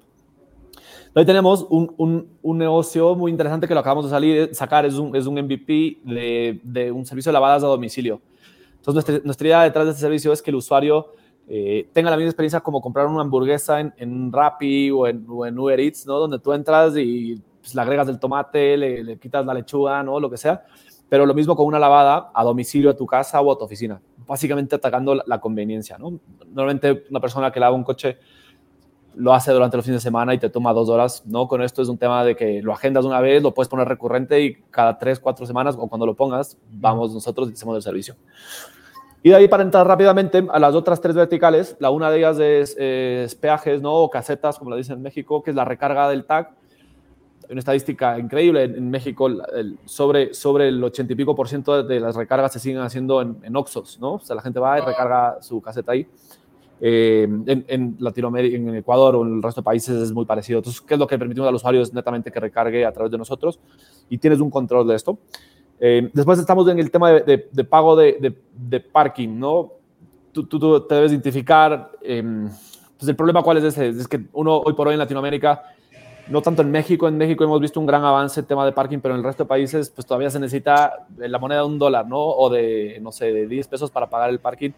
[1.14, 4.96] Hoy tenemos un, un, un, negocio muy interesante que lo acabamos de salir, sacar, es
[4.96, 8.22] un, es un MVP de, de, un servicio de lavadas a domicilio.
[8.78, 11.08] Entonces, nuestra, nuestra idea detrás de este servicio es que el usuario
[11.48, 15.46] eh, tenga la misma experiencia como comprar una hamburguesa en, en Rappi o en, o
[15.46, 16.18] en, Uber Eats, ¿no?
[16.18, 20.20] Donde tú entras y pues, le agregas el tomate, le, le quitas la lechuga, ¿no?
[20.20, 20.66] Lo que sea
[21.14, 24.02] pero lo mismo con una lavada a domicilio a tu casa o a tu oficina,
[24.26, 25.96] básicamente atacando la, conveniencia.
[26.00, 26.20] ¿no?
[26.48, 28.18] Normalmente una persona que lava un coche
[29.14, 31.22] lo hace durante los fines de semana y te toma dos horas.
[31.28, 31.48] ¿no?
[31.48, 34.42] Con esto es un tema de que lo agendas una vez, lo puedes poner recurrente
[34.42, 38.16] y cada tres, cuatro semanas o cuando lo pongas, vamos nosotros y hacemos el servicio.
[39.22, 42.40] Y de ahí para entrar rápidamente a las otras tres verticales, la una de ellas
[42.40, 43.94] es, peajes ¿no?
[43.94, 46.56] o casetas, como lo dicen en México, que es la recarga del tag
[47.54, 49.30] una estadística increíble en, México,
[49.86, 53.38] sobre, sobre el 80 y pico por ciento de las recargas se siguen haciendo en,
[53.44, 54.14] en Oxos, ¿no?
[54.14, 56.08] O sea, la gente va y recarga su caseta ahí.
[56.86, 60.60] Eh, en, Latinoamérica, en Ecuador o en el resto de países es muy parecido.
[60.60, 61.82] Entonces, ¿qué es lo que permitimos al usuario?
[61.82, 63.58] Es netamente que recargue a través de nosotros
[64.10, 65.18] y tienes un control de esto.
[65.80, 69.72] Eh, después estamos en el tema de, de, pago de, de, parking, ¿no?
[70.34, 72.50] Tú, tú, te debes identificar, eh,
[72.98, 75.64] pues el problema cuál es ese, es que uno hoy por hoy en Latinoamérica
[76.28, 79.00] no tanto en México, en México hemos visto un gran avance en tema de parking,
[79.00, 82.08] pero en el resto de países pues todavía se necesita la moneda de un dólar,
[82.08, 82.20] ¿no?
[82.20, 84.72] O de, no sé, de 10 pesos para pagar el parking.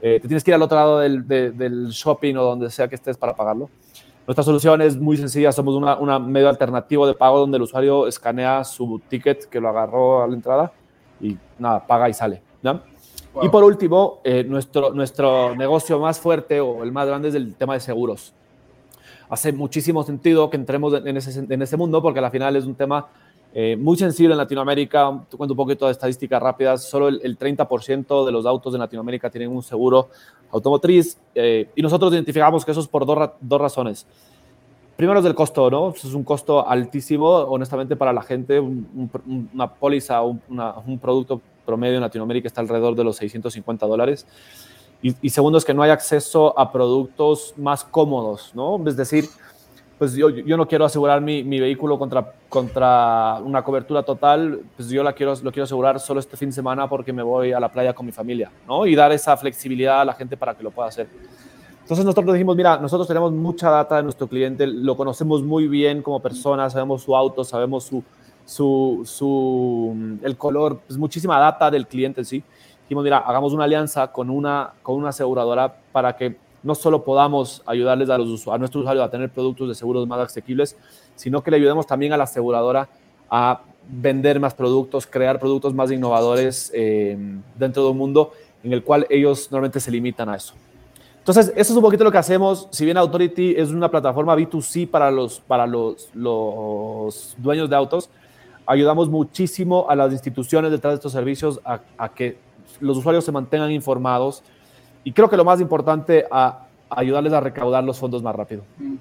[0.00, 2.94] Eh, te tienes que ir al otro lado del, del, shopping o donde sea que
[2.94, 3.68] estés para pagarlo.
[4.26, 8.06] Nuestra solución es muy sencilla, somos una, una, medio alternativo de pago donde el usuario
[8.06, 10.72] escanea su ticket que lo agarró a la entrada
[11.20, 12.42] y nada, paga y sale.
[13.42, 17.54] Y por último, eh, nuestro, nuestro negocio más fuerte o el más grande es el
[17.54, 18.34] tema de seguros
[19.30, 22.74] hace muchísimo sentido que entremos en ese, en ese mundo porque al final es un
[22.74, 23.08] tema
[23.52, 25.24] eh, muy sensible en Latinoamérica.
[25.28, 26.84] Te cuento un poquito de estadísticas rápidas.
[26.84, 30.08] Solo el, 30% de los autos de Latinoamérica tienen un seguro
[30.50, 34.06] automotriz eh, y nosotros identificamos que eso es por dos, dos razones.
[34.96, 35.90] Primero es el costo, ¿no?
[35.90, 38.60] Es un costo altísimo, honestamente, para la gente.
[38.60, 40.42] una póliza, un,
[40.86, 44.26] un producto promedio en Latinoamérica está alrededor de los 650 dólares.
[45.02, 48.78] Y, segundo es que no hay acceso a productos más cómodos, ¿no?
[48.86, 49.24] Es decir,
[49.98, 54.90] pues yo, yo no quiero asegurar mi, mi, vehículo contra, contra una cobertura total, pues
[54.90, 57.60] yo la quiero, lo quiero asegurar solo este fin de semana porque me voy a
[57.60, 58.84] la playa con mi familia, ¿no?
[58.84, 61.08] Y dar esa flexibilidad a la gente para que lo pueda hacer.
[61.80, 66.02] Entonces nosotros dijimos, mira, nosotros tenemos mucha data de nuestro cliente, lo conocemos muy bien
[66.02, 68.04] como persona, sabemos su auto, sabemos su,
[68.44, 72.44] su, su el color, pues muchísima data del cliente, sí
[72.90, 76.34] dijimos, mira, hagamos una alianza con una, con una aseguradora para que
[76.64, 80.18] no solo podamos ayudarles a, los, a nuestros usuarios a tener productos de seguros más
[80.18, 80.76] asequibles,
[81.14, 82.88] sino que le ayudemos también a la aseguradora
[83.30, 87.16] a vender más productos, crear productos más innovadores eh,
[87.56, 88.32] dentro de un mundo
[88.64, 90.54] en el cual ellos normalmente se limitan a eso.
[91.18, 92.66] Entonces, eso es un poquito lo que hacemos.
[92.72, 98.10] Si bien Authority es una plataforma B2C para los, para los, los dueños de autos,
[98.66, 102.49] ayudamos muchísimo a las instituciones detrás de estos servicios a, a, que
[102.80, 104.42] los usuarios se mantengan informados
[105.04, 108.62] y creo que lo más importante, a, ayudarles a recaudar los fondos más rápido.
[108.78, 108.96] Mm.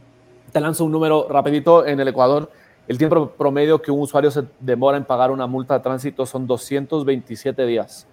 [0.52, 1.86] Te lanzo un número rapidito.
[1.86, 2.50] En el Ecuador,
[2.88, 6.48] el tiempo promedio que un usuario se demora en pagar una multa de tránsito son
[6.48, 8.08] 227 días.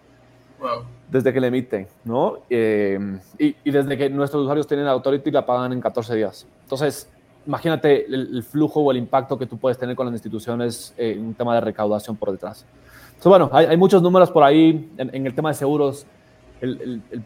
[1.10, 2.38] Desde que le emiten, ¿no?
[2.50, 2.98] Eh,
[3.38, 6.46] y, desde que nuestros usuarios tienen Authority la pagan en 14 días.
[6.62, 7.08] Entonces,
[7.46, 11.34] imagínate el, flujo o el impacto que tú puedes tener con las instituciones en un
[11.34, 12.66] tema de recaudación por detrás.
[13.16, 16.06] Entonces, bueno, hay, muchos números por ahí en, el tema de seguros.
[16.60, 17.22] El, el,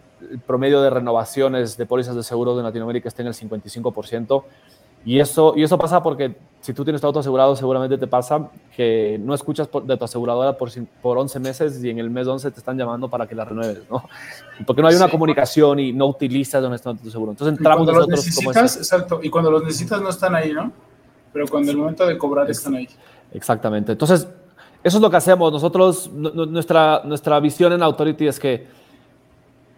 [0.47, 4.45] promedio de renovaciones de pólizas de seguros en Latinoamérica está en el 55%.
[5.05, 8.51] Y eso, y eso pasa porque si tú tienes tu auto asegurado, seguramente te pasa
[8.77, 10.71] que no escuchas de tu aseguradora por,
[11.01, 13.83] por 11 meses y en el mes 11 te están llamando para que la renueves,
[13.91, 14.05] ¿no?
[14.67, 17.33] Porque no hay una comunicación y no utilizas honestamente tu seguro.
[17.33, 20.71] Entonces entramos nosotros los necesitas, exacto, y cuando los necesitas no están ahí, ¿no?
[21.33, 22.89] Pero cuando el momento de cobrar están ahí.
[23.33, 23.93] Exactamente.
[23.93, 24.29] Entonces,
[24.83, 25.53] eso es lo que hacemos.
[25.53, 28.67] Nosotros, nuestra, nuestra visión en Authority es que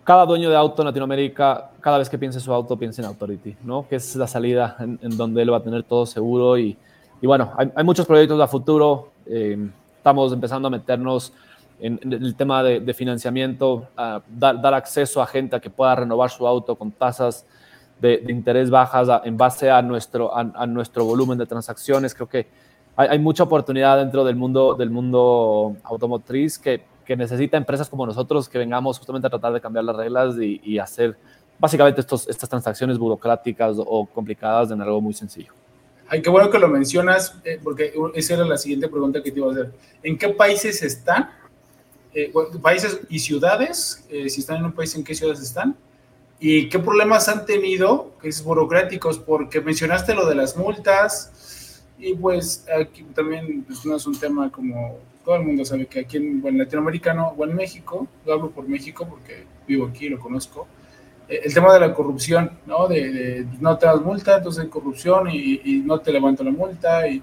[0.05, 3.57] cada dueño de auto en Latinoamérica, cada vez que piense su auto, piense en Authority,
[3.63, 3.87] ¿no?
[3.89, 6.59] Que es la salida en, donde él va a tener todo seguro.
[6.59, 6.77] Y,
[7.21, 9.11] y bueno, hay, hay, muchos proyectos a futuro.
[9.27, 11.33] Eh, estamos empezando a meternos
[11.83, 16.31] en, el tema de, financiamiento, a dar, dar, acceso a gente a que pueda renovar
[16.31, 17.45] su auto con tasas
[18.01, 22.15] de, interés bajas en base a nuestro, a, nuestro volumen de transacciones.
[22.15, 22.47] Creo que
[22.97, 28.07] hay, hay, mucha oportunidad dentro del mundo, del mundo automotriz que que necesita empresas como
[28.07, 31.17] nosotros que vengamos justamente a tratar de cambiar las reglas y, hacer
[31.59, 35.53] básicamente estos, estas transacciones burocráticas o complicadas en algo muy sencillo.
[36.09, 39.39] Ay, qué bueno que lo mencionas, eh, porque esa era la siguiente pregunta que te
[39.39, 39.73] iba a hacer.
[40.03, 41.31] ¿En qué países están?
[42.15, 45.77] Eh, países y ciudades, eh, si están en un país, ¿en qué ciudades están?
[46.39, 49.19] ¿Y qué problemas han tenido, que es burocráticos?
[49.19, 51.33] Porque mencionaste lo de las multas,
[52.03, 56.01] y pues aquí también pues, no es un tema como todo el mundo sabe que
[56.01, 60.19] aquí en, en Latinoamérica o en México, lo hablo por México porque vivo aquí, lo
[60.19, 60.67] conozco,
[61.29, 62.89] eh, el tema de la corrupción, ¿no?
[62.89, 67.23] De, no te das multa, entonces hay corrupción y, no te levanto la multa y,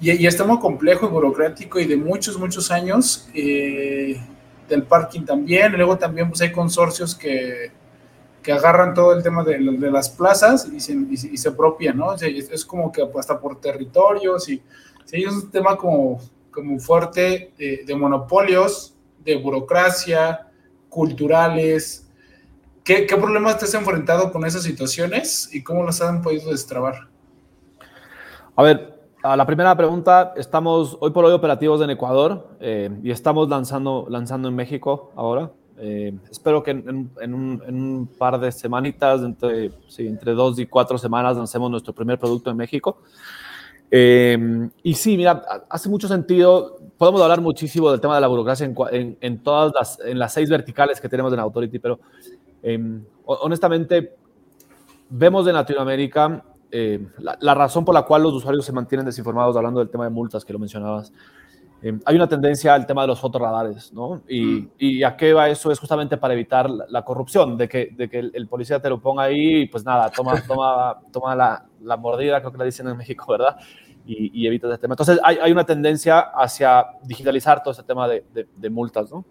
[0.00, 4.20] y, está muy complejo y burocrático y de muchos, muchos años, eh,
[4.68, 7.70] del parking también, y luego también pues hay consorcios que,
[8.46, 12.14] que agarran todo el tema de, las plazas y se, y, ¿no?
[12.14, 14.62] es, como que hasta por territorios y
[15.10, 16.20] es un tema como
[16.52, 18.94] como fuerte de, monopolios,
[19.24, 20.46] de burocracia,
[20.88, 22.08] culturales.
[22.84, 27.08] ¿Qué, ¿Qué, problemas te has enfrentado con esas situaciones y cómo las han podido destrabar?
[28.54, 33.10] A ver, a la primera pregunta, estamos hoy por hoy operativos en Ecuador eh, y
[33.10, 35.50] estamos lanzando en México ahora.
[35.78, 40.66] Eh, espero que en, un, en, un, par de semanitas, entre, sí, entre dos y
[40.66, 42.98] cuatro semanas, lancemos nuestro primer producto en México.
[43.90, 46.78] Eh, y sí, mira, hace mucho sentido.
[46.96, 50.48] Podemos hablar muchísimo del tema de la burocracia en, en, todas las, en las seis
[50.48, 52.00] verticales que tenemos en Authority, pero
[52.62, 54.14] em, honestamente,
[55.10, 59.80] vemos en Latinoamérica eh, la, razón por la cual los usuarios se mantienen desinformados, hablando
[59.80, 61.12] del tema de multas que lo mencionabas.
[61.82, 64.22] Em, hay una tendencia al tema de los fotorradares, ¿no?
[64.28, 64.70] Y, mm.
[64.78, 65.70] y, a qué va eso?
[65.70, 69.24] Es justamente para evitar la, corrupción, de que, de que el, policía te lo ponga
[69.24, 72.96] ahí y pues nada, toma, toma, toma la, la mordida, creo que la dicen en
[72.96, 73.56] México, ¿verdad?
[74.06, 74.94] Y, y evita ese tema.
[74.94, 79.24] Entonces hay, hay, una tendencia hacia digitalizar todo ese tema de, de, multas, ¿no?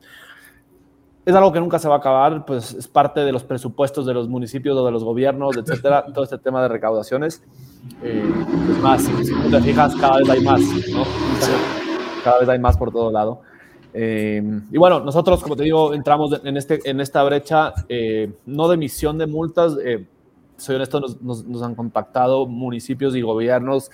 [1.26, 4.14] Es algo que nunca se va a acabar, pues es parte de los presupuestos de
[4.14, 7.42] los municipios o de los gobiernos, etcétera, todo este tema de recaudaciones.
[8.04, 8.32] Eh,
[8.70, 11.75] es más, si, te fijas, cada vez hay más, ¿no?
[12.26, 13.42] Cada vez hay más por todo lado.
[13.94, 18.68] Eh, y bueno, nosotros, como te digo, entramos en, este, en esta brecha, eh, no
[18.68, 20.06] de emisión de multas, eh,
[20.58, 23.92] soy honesto, nos, nos, han contactado municipios y gobiernos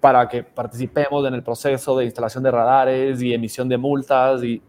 [0.00, 4.62] para que participemos en el proceso de instalación de radares y emisión de multas y,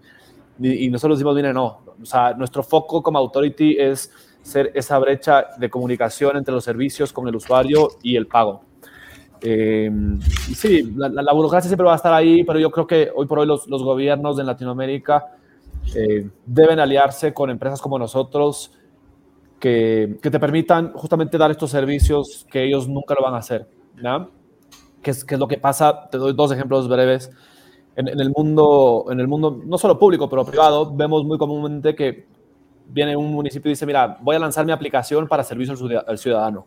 [0.59, 4.11] y, nosotros decimos, mire, no, o sea, nuestro foco como authority es
[4.41, 8.63] ser esa brecha de comunicación entre los servicios con el usuario y el pago.
[9.46, 9.91] Eh,
[10.56, 13.46] sí, la, burocracia siempre va a estar ahí, pero yo creo que hoy por hoy
[13.46, 15.36] los, los gobiernos en Latinoamérica
[15.94, 18.72] eh, deben aliarse con empresas como nosotros
[19.60, 23.68] que, que, te permitan justamente dar estos servicios que ellos nunca lo van a hacer.
[24.02, 24.30] ¿no?
[25.02, 26.08] ¿Qué, es, ¿Qué es lo que pasa?
[26.10, 27.30] Te doy dos ejemplos breves.
[27.98, 31.94] En, en, el mundo, en el mundo, no solo público, pero privado, vemos muy comúnmente
[31.96, 32.28] que
[32.88, 35.76] viene un municipio y dice, mira, voy a lanzar mi aplicación para servicio
[36.08, 36.66] al ciudadano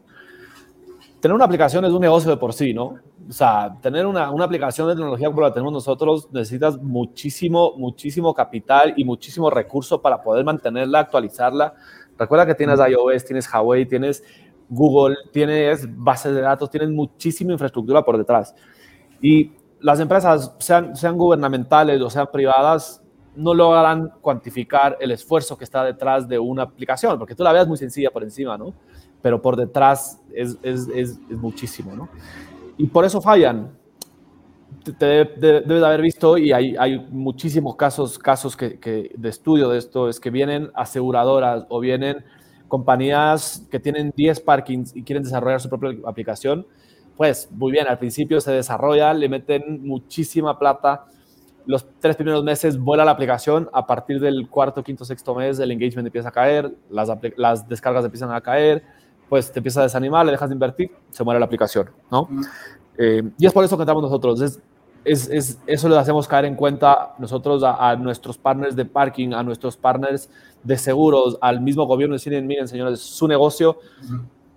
[1.20, 2.98] tener una aplicación es un negocio de por sí, ¿no?
[3.28, 8.32] O sea, tener una, una, aplicación de tecnología como la tenemos nosotros, necesitas muchísimo, muchísimo
[8.32, 11.74] capital y muchísimo recurso para poder mantenerla, actualizarla.
[12.18, 14.22] Recuerda que tienes iOS, tienes Huawei, tienes
[14.68, 18.54] Google, tienes bases de datos, tienes muchísima infraestructura por detrás.
[19.20, 23.02] Y las empresas, sean, sean gubernamentales o sean privadas,
[23.34, 27.68] no logran cuantificar el esfuerzo que está detrás de una aplicación, porque tú la veas
[27.68, 28.72] muy sencilla por encima, ¿no?
[29.22, 32.08] Pero por detrás es, es, es, es muchísimo, ¿no?
[32.76, 33.70] Y por eso fallan.
[34.98, 39.68] Te, debes de haber visto, y hay, hay muchísimos casos, casos que, que, de estudio
[39.68, 42.24] de esto, es que vienen aseguradoras o vienen
[42.68, 46.66] compañías que tienen 10 parkings y quieren desarrollar su propia aplicación.
[47.16, 51.06] Pues muy bien, al principio se desarrolla, le meten muchísima plata,
[51.66, 55.72] los tres primeros meses vuela la aplicación, a partir del cuarto, quinto, sexto mes el
[55.72, 58.84] engagement empieza a caer, las, las descargas empiezan a caer,
[59.28, 62.28] pues te empieza a desanimar, le dejas de invertir, se muere la aplicación, ¿no?
[62.98, 64.40] Eh, y es por eso que estamos nosotros.
[64.40, 64.60] Es,
[65.04, 69.32] es, es, eso le hacemos caer en cuenta nosotros a, a, nuestros partners de parking,
[69.32, 70.28] a nuestros partners
[70.62, 72.14] de seguros, al mismo gobierno.
[72.14, 73.78] Decir, miren, señores, su negocio,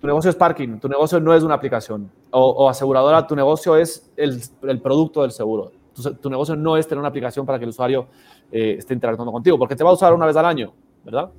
[0.01, 2.09] tu negocio es parking, tu negocio no es una aplicación.
[2.32, 5.72] O, o aseguradora, tu negocio es el, el producto del seguro.
[5.93, 8.07] Tu, tu, negocio no es tener una aplicación para que el usuario
[8.51, 10.72] eh, esté interactuando contigo, porque te va a usar una vez al año,
[11.03, 11.30] ¿verdad?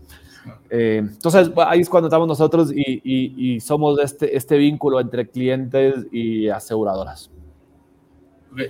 [0.70, 5.28] Eh, entonces, ahí es cuando estamos nosotros y, y, y, somos este, este vínculo entre
[5.28, 7.30] clientes y aseguradoras.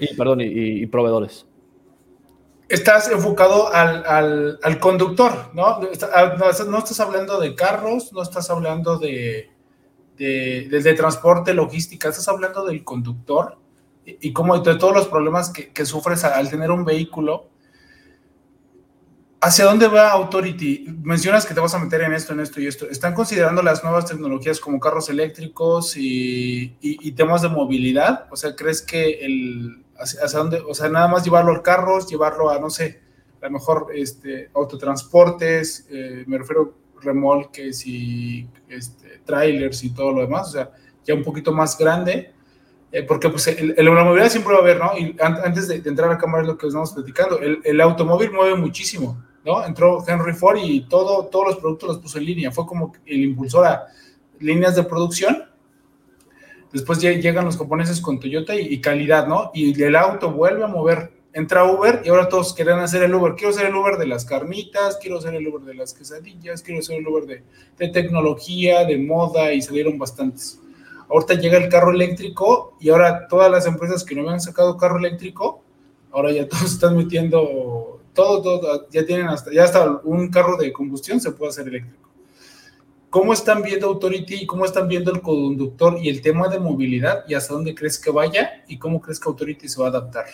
[0.00, 1.46] Y, perdón, y, proveedores.
[2.68, 5.80] Estás enfocado al, al, al conductor, ¿no?
[5.80, 5.88] ¿no?
[5.90, 9.50] estás hablando de carros, no estás hablando de,
[10.16, 13.58] de, transporte, logística, estás hablando del conductor
[14.04, 17.49] y, cómo de todos los problemas que, que sufres al tener un vehículo
[19.42, 20.86] ¿Hacia dónde va Authority?
[21.02, 22.90] Mencionas que te vas a meter en esto, en esto y esto.
[22.90, 28.26] ¿Están considerando las nuevas tecnologías como carros eléctricos y, y, y temas de movilidad?
[28.30, 32.06] O sea, ¿crees que el, hacia, hacia, dónde, o sea, nada más llevarlo a carros,
[32.06, 33.00] llevarlo a, no sé,
[33.40, 40.20] a lo mejor este, autotransportes, eh, me refiero remolques y este, trailers y todo lo
[40.20, 40.70] demás, o sea,
[41.02, 42.34] ya un poquito más grande,
[42.92, 44.98] eh, porque pues el, el, la movilidad siempre va a haber, ¿no?
[44.98, 48.54] Y an antes de, entrar a cámara es lo que estamos platicando, el automóvil mueve
[48.56, 49.29] muchísimo.
[49.44, 49.64] ¿No?
[49.64, 52.50] Entró Henry Ford y todo, todos los productos los puso en línea.
[52.50, 53.86] Fue como el impulsor a
[54.38, 55.44] líneas de producción.
[56.72, 59.50] Después llegan los japoneses con Toyota y, calidad, ¿no?
[59.52, 61.12] Y el auto vuelve a mover.
[61.32, 63.34] Entra Uber y ahora todos quieren hacer el Uber.
[63.36, 66.82] Quiero ser el Uber de las carnitas, quiero ser el Uber de las quesadillas, quiero
[66.82, 67.44] ser el Uber de,
[67.78, 70.60] de tecnología, de moda y salieron bastantes.
[71.08, 74.98] Ahorita llega el carro eléctrico y ahora todas las empresas que no habían sacado carro
[74.98, 75.62] eléctrico,
[76.12, 80.72] ahora ya todos están metiendo todo, todo, ya tienen hasta, ya hasta un carro de
[80.72, 82.08] combustión se puede hacer eléctrico.
[83.10, 87.24] ¿Cómo están viendo Authority y cómo están viendo el conductor y el tema de movilidad
[87.26, 90.26] y hasta dónde crees que vaya y cómo crees que Authority se va a adaptar?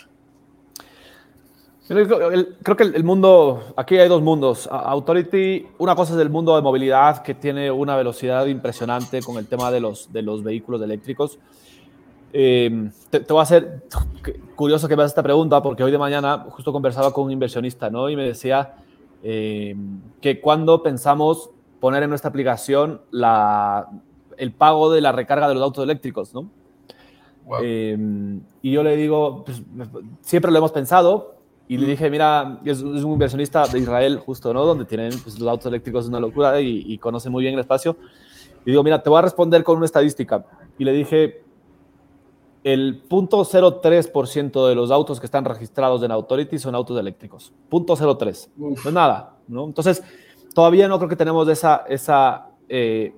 [1.87, 4.67] Creo que el mundo, aquí hay dos mundos.
[4.69, 9.47] Authority, una cosa es el mundo de movilidad que tiene una velocidad impresionante con el
[9.47, 11.39] tema de los, de los vehículos eléctricos.
[12.33, 13.83] Eh, te, te, voy a hacer
[14.55, 17.89] curioso que me hagas esta pregunta porque hoy de mañana justo conversaba con un inversionista
[17.89, 18.09] ¿no?
[18.09, 18.75] y me decía
[19.23, 19.75] eh,
[20.21, 21.49] que cuando pensamos
[21.79, 23.87] poner en nuestra aplicación la,
[24.37, 26.49] el pago de la recarga de los autos eléctricos, ¿no?
[27.45, 27.59] Wow.
[27.63, 29.61] Eh, y yo le digo, pues,
[30.21, 31.35] siempre lo hemos pensado
[31.67, 34.65] y le dije, mira, es, es, un inversionista de Israel justo, ¿no?
[34.65, 37.59] Donde tienen pues, los autos eléctricos es una locura y, y conoce muy bien el
[37.59, 37.95] espacio.
[38.65, 40.45] Y digo, mira, te voy a responder con una estadística.
[40.77, 41.43] Y le dije,
[42.63, 47.53] el 0.03% de los autos que están registrados en Authority son autos eléctricos.
[47.69, 48.49] 0.03.
[48.57, 49.65] No es nada, ¿no?
[49.65, 50.03] Entonces,
[50.53, 53.13] todavía no creo que tenemos esa, esa, eh,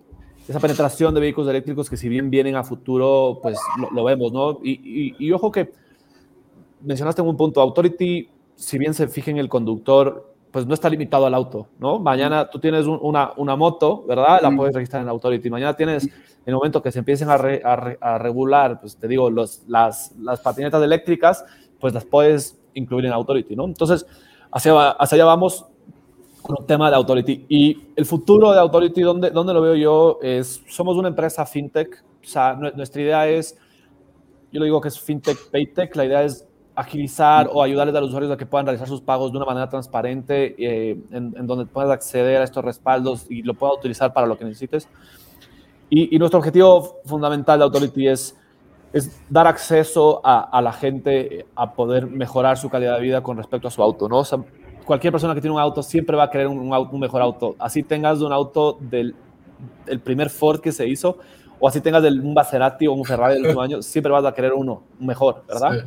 [0.48, 4.32] esa penetración de vehículos eléctricos que si bien vienen a futuro, pues lo, lo vemos,
[4.32, 4.60] ¿no?
[4.64, 5.72] Y, y, y, ojo que
[6.82, 10.90] mencionaste en un punto, Authority, si bien se fija en el conductor, pues no está
[10.90, 12.00] limitado al auto, ¿no?
[12.00, 14.40] Mañana tú tienes un, una, una, moto, ¿verdad?
[14.42, 15.50] La puedes registrar en Authority.
[15.50, 16.12] Mañana tienes, en
[16.46, 19.64] el momento que se empiecen a, re, a, re, a regular, pues te digo, los,
[19.68, 21.46] las, las, patinetas eléctricas,
[21.80, 23.66] pues las puedes incluir en Authority, ¿no?
[23.66, 24.06] Entonces,
[24.52, 25.66] hacia, hacia allá vamos
[26.42, 27.46] con el tema de Authority.
[27.48, 30.20] Y el futuro de Authority, ¿dónde, dónde lo veo yo?
[30.24, 33.56] Es, somos una empresa fintech, o sea, nuestra idea es,
[34.52, 36.49] yo lo digo que es fintech, paytech, la idea es
[36.80, 39.68] agilizar o ayudarles a los usuarios a que puedan realizar sus pagos de una manera
[39.68, 44.26] transparente, eh, en, en, donde puedas acceder a estos respaldos y lo puedas utilizar para
[44.26, 44.88] lo que necesites.
[45.90, 48.38] Y, y nuestro objetivo fundamental de Authority es,
[48.94, 53.36] es dar acceso a, a, la gente a poder mejorar su calidad de vida con
[53.36, 54.08] respecto a su auto.
[54.08, 54.20] ¿no?
[54.20, 54.40] O sea,
[54.86, 57.22] cualquier persona que tiene un auto siempre va a querer un, un, auto, un mejor
[57.22, 57.56] auto.
[57.60, 59.16] Así tengas un auto del
[59.88, 61.18] el primer Ford que se hizo
[61.60, 64.34] o así tengas el, un Maserati o un Ferrari del último año, siempre vas a
[64.34, 65.84] querer uno mejor, ¿verdad?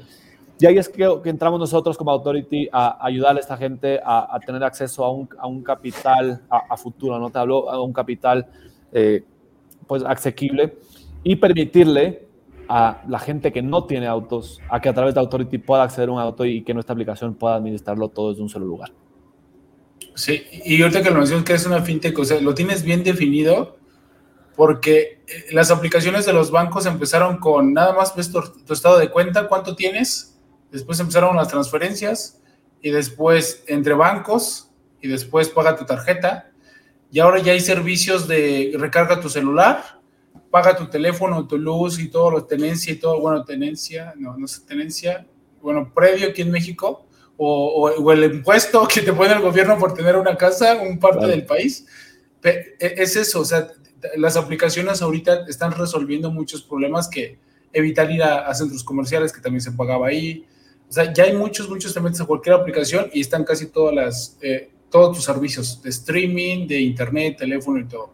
[0.63, 4.63] Y ahí es que, entramos nosotros como Authority a, ayudar a esta gente a, tener
[4.63, 7.31] acceso a un, a un capital a, futuro, ¿no?
[7.31, 8.47] Te hablo a un capital
[8.93, 9.25] eh,
[9.89, 10.79] pues asequible
[11.25, 12.29] y permitirle
[12.69, 16.11] a la gente que no tiene autos a que a través de Authority pueda acceder
[16.11, 18.93] a un auto y que nuestra aplicación pueda administrarlo todo desde un solo lugar.
[20.15, 23.03] Sí, y ahorita que lo mencionas que es una fintech, o sea, lo tienes bien
[23.03, 23.79] definido
[24.55, 29.11] porque eh, las aplicaciones de los bancos empezaron con nada más ves tu estado de
[29.11, 30.32] cuenta, cuánto tienes,
[30.73, 32.41] después empezaron las transferencias
[32.81, 34.71] y después entre bancos
[35.01, 36.51] y después paga tu tarjeta.
[37.11, 40.01] Y ahora ya hay servicios de recarga tu celular,
[40.51, 44.49] paga tu teléfono, tu luz y todo lo tenencia y todo, bueno, tenencia, no, no
[44.49, 45.27] sé, tenencia,
[45.61, 47.07] bueno, previo aquí en México,
[47.37, 51.27] o, o, el impuesto que te pone el gobierno por tener una casa, un parte
[51.27, 51.87] del país.
[52.43, 53.69] E, es eso, o sea,
[54.17, 57.39] las aplicaciones ahorita están resolviendo muchos problemas que
[57.73, 60.47] evitar ir a, a centros comerciales, que también se pagaba ahí,
[60.93, 63.95] o sea, ya hay muchos, muchos te metes a cualquier aplicación y están casi todas
[63.95, 68.13] las, eh, todos tus servicios de streaming, de internet, teléfono y todo.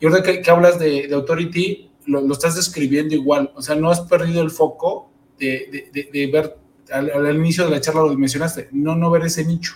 [0.00, 3.52] Y ahora que, hablas de, Authority, lo, estás describiendo igual.
[3.54, 6.56] O sea, no has perdido el foco de, de, de ver,
[6.90, 9.74] al, inicio de la charla lo mencionaste, no, no ver ese nicho,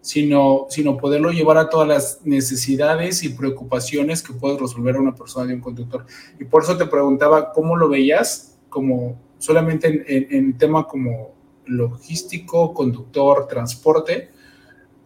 [0.00, 5.46] sino, sino poderlo llevar a todas las necesidades y preocupaciones que puede resolver una persona
[5.46, 6.04] de un conductor.
[6.40, 11.35] Y por eso te preguntaba cómo lo veías, como solamente en, en tema como
[11.66, 14.30] logístico, conductor, transporte,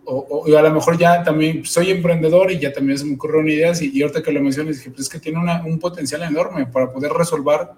[0.04, 3.80] o, a lo mejor ya también soy emprendedor y ya también se me ocurrieron ideas
[3.80, 7.12] y, ahorita que lo mencioné dije, pues es que tiene un potencial enorme para poder
[7.12, 7.68] resolver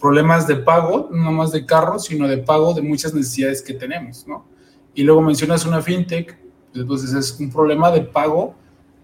[0.00, 4.26] problemas de pago, no más de carros, sino de pago de muchas necesidades que tenemos,
[4.26, 4.46] ¿no?
[4.94, 6.38] Y luego mencionas una fintech,
[6.74, 8.54] entonces es un problema de pago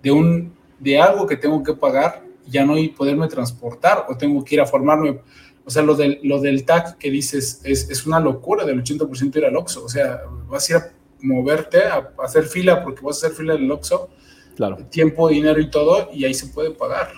[0.03, 4.45] de, un, de algo que tengo que pagar, ya no y poderme transportar o tengo
[4.45, 5.21] que ir a formarme
[5.67, 9.37] o sea, lo del, lo del TAC que dices es, es una locura del 80%
[9.37, 9.85] ir al Oxxo.
[9.85, 10.91] O sea, vas a ir a
[11.21, 14.11] moverte, a, hacer fila porque vas a hacer fila del Oxxo.
[14.57, 14.77] Claro.
[14.91, 17.09] Tiempo, dinero y todo, y ahí se puede pagar.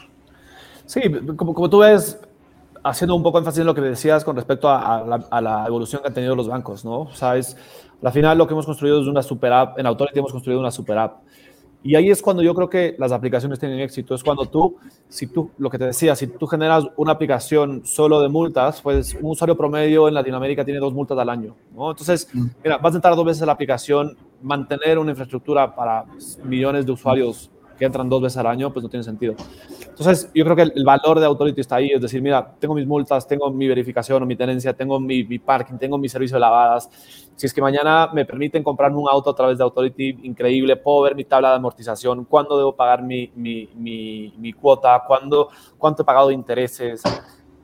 [0.86, 1.01] Sí,
[1.36, 2.18] como, como tú ves,
[2.82, 6.01] haciendo un poco énfasis en lo que decías con respecto a, la, a, la, evolución
[6.01, 7.01] que han tenido los bancos, ¿no?
[7.01, 7.57] O sea, es,
[8.03, 10.70] al final lo que hemos construido es una super app, en Authority hemos construido una
[10.70, 11.22] super app
[11.87, 14.16] y ahí es cuando yo creo que las aplicaciones tienen éxito.
[14.16, 14.76] Es cuando tú,
[15.09, 19.14] si tú, lo que te decía, si tú generas una aplicación solo de multas, pues
[19.14, 21.55] un usuario promedio en Latinoamérica tiene dos multas al año.
[21.76, 21.93] ¿no?
[21.93, 22.47] Entonces, mm.
[22.64, 26.07] mira, vas a entrar dos veces la aplicación, mantener una infraestructura para
[26.43, 29.35] millones de usuarios que entran dos veces al año, pues no tiene sentido.
[29.81, 32.87] Entonces, yo creo que el, valor de Authority está ahí, es decir, mira, tengo mis
[32.87, 36.91] multas, tengo mi verificación o mi tenencia, tengo mi, parking, tengo mi servicio de lavadas.
[37.35, 41.03] Si es que mañana me permiten comprar un auto a través de Authority, increíble, puedo
[41.03, 45.49] ver mi tabla de amortización, cuándo debo pagar mi, mi, mi, mi cuota, cuándo,
[45.79, 47.03] cuánto he pagado de intereses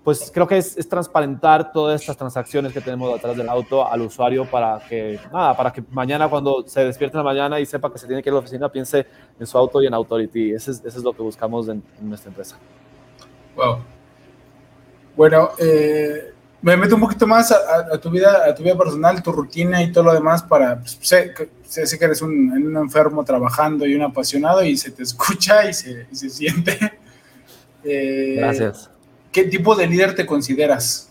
[0.05, 4.45] pues creo que es, transparentar todas estas transacciones que tenemos detrás del auto al usuario
[4.45, 7.99] para que, nada, para que mañana cuando se despierte en la mañana y sepa que
[7.99, 9.07] se tiene que ir a la oficina, piense
[9.39, 10.53] en su auto y en Authority.
[10.55, 12.57] Eso es, es lo que buscamos en, nuestra empresa.
[13.55, 13.79] Wow.
[15.17, 16.33] Bueno, eh,
[16.63, 19.93] me meto un poquito más a, tu vida, a tu vida personal, tu rutina y
[19.93, 21.33] todo lo demás para, pues, sé,
[21.63, 25.75] sé, que eres un, un, enfermo trabajando y un apasionado y se te escucha y
[25.75, 26.77] se, y se siente.
[27.85, 28.93] Eh, Gracias
[29.33, 31.09] ¿Qué tipo de líder te consideras?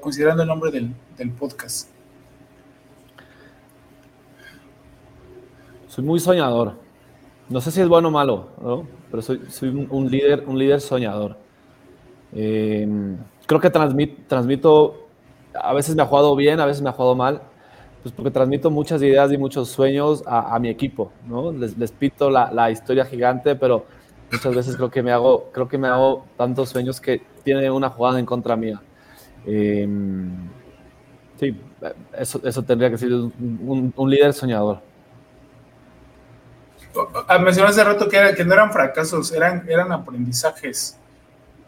[0.00, 1.90] considerando el nombre del, podcast.
[5.88, 6.74] Soy muy soñador.
[7.48, 9.40] No sé si es bueno o malo, pero soy,
[9.90, 11.36] un, líder, un líder soñador.
[12.32, 13.16] Em,
[13.46, 15.08] creo que transmito,
[15.52, 17.42] a veces me ha jugado bien, a veces me ha jugado mal,
[18.02, 21.50] pues porque transmito muchas ideas y muchos sueños a, mi equipo, ¿no?
[21.52, 23.84] Les, les pito la, la, historia gigante, pero
[24.30, 27.90] muchas veces creo que me hago, creo que me hago tantos sueños que tiene una
[27.90, 28.80] jugada en contra mía.
[29.46, 30.30] Em,
[31.38, 31.56] sí,
[32.18, 34.80] eso, eso, tendría que ser un, líder soñador.
[37.28, 40.98] Ah, mencionaste hace rato que, que, no eran fracasos, eran, eran aprendizajes.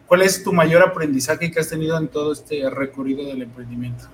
[0.06, 4.06] ¿Cuál es tu mayor aprendizaje que has tenido en todo este recorrido del emprendimiento?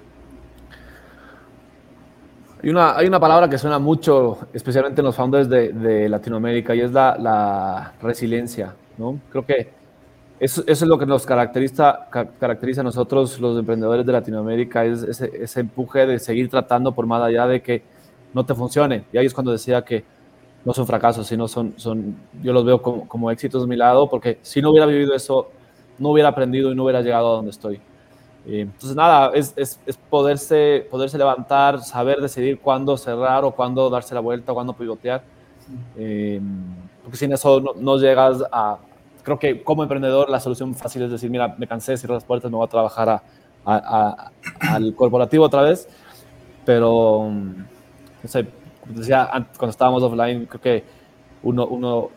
[2.64, 6.80] Hay una, hay una palabra que suena mucho, especialmente en los founders de, Latinoamérica, y
[6.80, 8.74] es la, resiliencia.
[8.96, 9.20] ¿no?
[9.30, 9.68] Creo que
[10.40, 12.08] eso, es lo que nos caracteriza,
[12.40, 17.04] caracteriza a nosotros, los emprendedores de Latinoamérica, es ese, ese, empuje de seguir tratando por
[17.04, 17.82] más allá de que
[18.32, 19.04] no te funcione.
[19.12, 20.02] Y ahí es cuando decía que
[20.64, 24.08] no son fracasos, sino son, son yo los veo como, como éxitos de mi lado,
[24.08, 25.50] porque si no hubiera vivido eso,
[25.98, 27.78] no hubiera aprendido y no hubiera llegado a donde estoy.
[28.46, 34.14] Entonces, nada, es, es, es, poderse, poderse levantar, saber decidir cuándo cerrar o cuándo darse
[34.14, 35.22] la vuelta, o cuándo pivotear.
[35.96, 36.40] Eh,
[37.02, 38.78] porque sin eso no, llegas a,
[39.22, 42.50] creo que como emprendedor la solución fácil es decir, mira, me cansé, cierro las puertas,
[42.50, 43.22] me voy a trabajar
[43.64, 45.88] al corporativo otra vez,
[46.64, 48.46] pero, no sé,
[48.80, 49.28] como decía
[49.58, 50.84] cuando estábamos offline, creo que
[51.42, 52.10] uno, uno,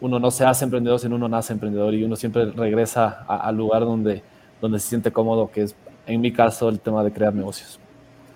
[0.00, 3.82] uno no se hace emprendedor, sino uno nace emprendedor y uno siempre regresa al lugar
[3.82, 4.22] donde,
[4.60, 5.74] donde se siente cómodo, que es
[6.06, 7.78] en mi caso el tema de crear negocios.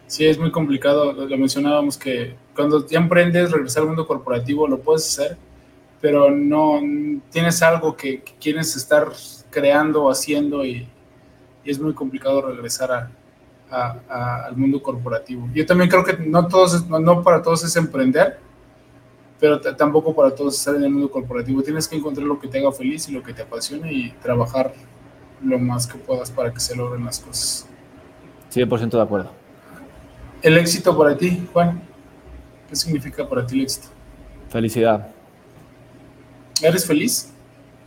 [0.06, 1.12] Sí, es muy complicado.
[1.12, 5.36] Lo mencionábamos que cuando ya emprendes, regresar al mundo corporativo, lo puedes hacer,
[6.00, 6.80] pero no
[7.30, 9.08] tienes algo que, quieres estar
[9.50, 10.88] creando o haciendo y,
[11.64, 13.10] es muy complicado regresar
[13.70, 15.48] al mundo corporativo.
[15.54, 18.38] Yo también creo que no, todos, no para todos es emprender,
[19.38, 21.62] pero tampoco para todos estar en el mundo corporativo.
[21.62, 24.72] Tienes que encontrar lo que te haga feliz y lo que te apasione y trabajar
[25.42, 27.66] lo más que puedas para que se logren las cosas.
[28.52, 29.30] 100% de acuerdo.
[30.42, 31.82] El éxito para ti, Juan.
[32.68, 33.88] ¿Qué significa para ti el éxito?
[34.48, 35.08] Felicidad.
[36.62, 37.32] ¿Eres feliz?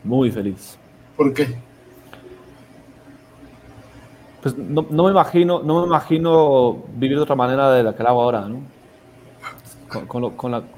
[0.04, 0.78] Muy feliz.
[1.16, 1.56] ¿Por qué?
[4.42, 8.10] Pues no, me imagino, no me imagino vivir de otra manera de la que lo
[8.10, 8.60] hago ahora, ¿no?
[10.08, 10.22] Con,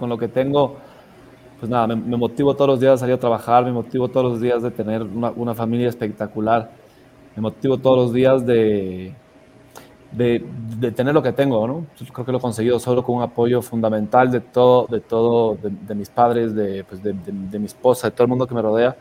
[0.10, 0.78] lo, que tengo,
[1.66, 4.40] pues nada, me, motivo todos los días de salir a trabajar, me motivo todos los
[4.40, 6.70] días de tener una familia espectacular,
[7.36, 9.16] me motivo todos los días de,
[10.12, 11.88] de, tener lo que tengo, ¿no?
[12.14, 15.96] creo que lo he conseguido solo con un apoyo fundamental de todo, de, todo, de,
[15.96, 16.54] mis padres,
[16.88, 18.96] pues de, de, mi esposa, de todo el mundo que me rodea,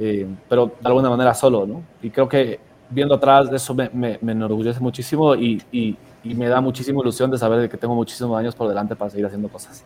[0.00, 1.84] eh, pero de alguna manera solo, ¿no?
[2.02, 2.58] Y creo que
[2.90, 5.96] viendo atrás de eso me, me, enorgullece muchísimo y, y,
[6.34, 9.48] me da muchísima ilusión de saber que tengo muchísimos años por delante para seguir haciendo
[9.48, 9.84] cosas.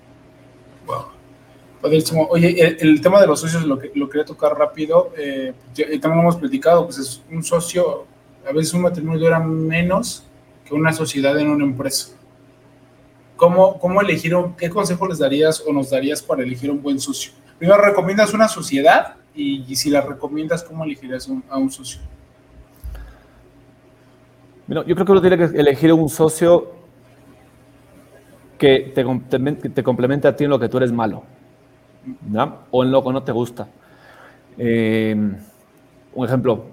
[0.87, 1.20] Wow.
[1.83, 5.13] Oye, el, tema de los socios lo, que, quería tocar rápido.
[5.17, 8.05] Eh, también lo hemos platicado, pues es un socio,
[8.49, 10.25] a veces un matrimonio dura menos
[10.71, 12.17] una sociedad en una empresa.
[13.37, 17.33] ¿Cómo, cómo elegir, qué consejo les darías o nos darías para elegir un buen socio?
[17.59, 19.17] Primero, ¿recomiendas una sociedad?
[19.35, 22.01] Y, si la recomiendas, ¿cómo elegirías a un socio?
[24.69, 26.71] yo creo que uno tiene que elegir un socio
[28.57, 31.25] que te complemente a ti en lo que tú eres malo,
[32.71, 33.69] o en lo no te gusta.
[34.59, 35.15] Eh,
[36.15, 36.65] un ejemplo,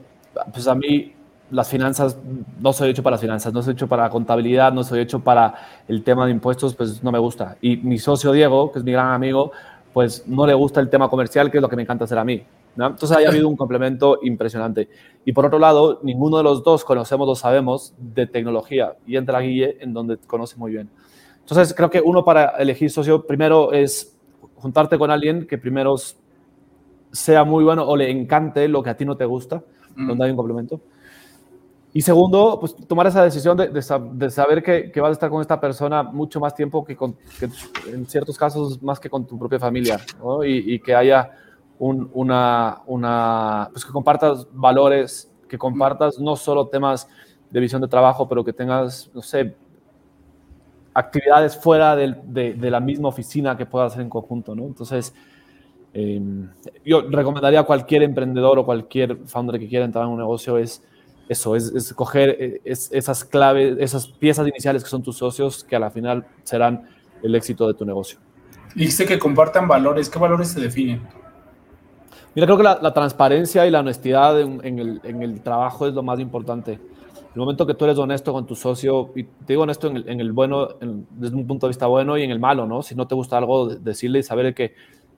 [0.51, 1.13] pues a mí
[1.49, 2.17] las finanzas,
[2.59, 5.19] no soy hecho para las finanzas, no soy hecho para la contabilidad, no soy hecho
[5.19, 5.55] para
[5.87, 7.57] el tema de impuestos, pues no me gusta.
[7.61, 9.51] Y mi socio Diego, que es mi gran amigo,
[9.93, 12.25] pues no le gusta el tema comercial, que es lo que me encanta hacer a
[12.25, 12.43] mí.
[12.75, 14.89] Entonces ha habido un complemento impresionante.
[15.25, 19.39] Y por otro lado, ninguno de los dos conocemos o sabemos de tecnología y entra
[19.39, 20.89] Guille en donde conoce muy bien.
[21.39, 24.16] Entonces creo que uno para elegir socio primero es
[24.57, 25.95] juntarte con alguien que primero
[27.11, 29.63] sea muy bueno o le encante lo que a ti no te gusta,
[29.95, 30.81] donde hay un complemento.
[31.93, 35.41] Y segundo, pues tomar esa decisión de, de, saber que, que, vas a estar con
[35.41, 37.49] esta persona mucho más tiempo que, con, que
[37.91, 40.43] en ciertos casos más que con tu propia familia, ¿no?
[40.43, 41.31] y, y, que haya
[41.79, 47.07] un, una, una, pues que compartas valores, que compartas no solo temas
[47.49, 49.55] de visión de trabajo, pero que tengas, no sé,
[50.97, 54.65] actividades fuera de, de, la misma oficina que puedas hacer en conjunto, ¿no?
[54.65, 55.13] Entonces,
[55.93, 56.19] eh,
[56.83, 60.83] yo recomendaría a cualquier emprendedor o cualquier founder que quiera entrar en un negocio es
[61.29, 65.79] eso, es, coger eh, esas claves, esas piezas iniciales que son tus socios, que a
[65.79, 66.89] la final serán
[67.21, 68.17] el éxito de tu negocio.
[68.73, 70.09] Dijiste que compartan valores.
[70.09, 71.01] ¿Qué valores se definen?
[72.33, 74.79] Mira, creo que la, transparencia y la honestidad en,
[75.21, 76.79] el, trabajo es lo más importante.
[77.37, 80.31] El momento que tú eres honesto con tu socio, y te digo honesto en el,
[80.31, 80.69] bueno,
[81.11, 82.81] desde un punto de vista bueno y en el malo, ¿no?
[82.81, 84.73] Si no te gusta algo, decirle y saber que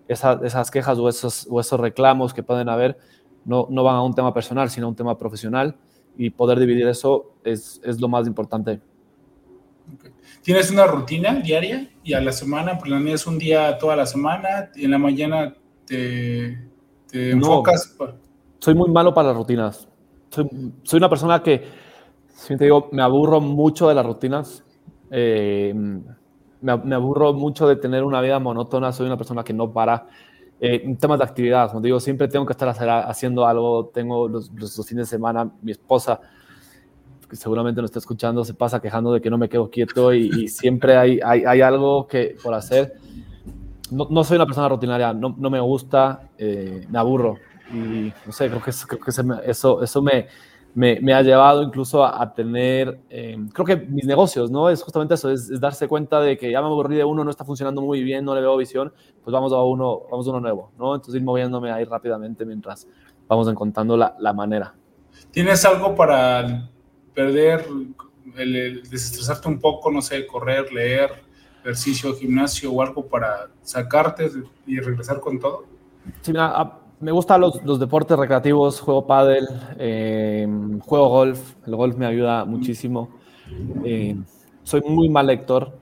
[0.05, 2.97] esas quejas o esos, o esos reclamos que pueden haber
[3.45, 5.77] no, no van a un tema personal, sino a un tema profesional
[6.17, 8.81] y poder dividir eso es, es lo más importante.
[10.41, 14.71] ¿Tienes una rutina diaria y a la semana planeas un día toda la semana?
[14.75, 15.55] Y en la mañana
[15.85, 16.67] te,
[17.09, 17.95] te enfocas?
[18.59, 19.87] soy muy malo para las rutinas.
[20.31, 20.49] Soy,
[20.83, 21.88] soy, una persona que,
[22.39, 24.63] si te digo, me aburro mucho de las rutinas.
[25.11, 28.91] Eh, me, me, aburro mucho de tener una vida monótona.
[28.91, 30.07] Soy una persona que no para.
[30.61, 32.69] Eh, en temas de actividad, como digo, siempre tengo que estar
[33.07, 33.87] haciendo algo.
[33.93, 34.49] Tengo los,
[34.87, 36.21] fines de semana, mi esposa,
[37.29, 40.47] que seguramente no está escuchando, se pasa quejando de que no me quedo quieto y,
[40.47, 42.93] siempre hay, hay, hay, algo que, por hacer.
[43.91, 47.35] No, no soy una persona rutinaria, no, no me gusta, eh, me aburro.
[47.73, 50.27] Y no sé, creo que, creo que eso, eso me,
[50.79, 54.69] me, ha llevado incluso a, tener, eh, creo que mis negocios, ¿no?
[54.69, 57.43] Es justamente eso, es, darse cuenta de que ya me aburrí de uno, no está
[57.43, 60.71] funcionando muy bien, no le veo visión, pues vamos a uno, vamos a uno nuevo,
[60.77, 60.95] ¿no?
[60.95, 62.87] Entonces ir moviéndome ahí rápidamente mientras
[63.27, 64.73] vamos encontrando la, la manera.
[65.31, 66.69] ¿Tienes algo para
[67.13, 67.65] perder,
[68.37, 71.11] el, desestresarte un poco, no sé, correr, leer,
[71.61, 74.31] ejercicio, gimnasio o algo para sacarte
[74.65, 75.65] y regresar con todo?
[76.21, 79.47] Sí, mira, me gustan los, deportes recreativos, juego pádel,
[79.77, 80.47] eh,
[80.85, 81.55] juego golf.
[81.65, 83.09] El golf me ayuda muchísimo.
[83.83, 84.17] Eh,
[84.63, 85.77] soy muy mal lector.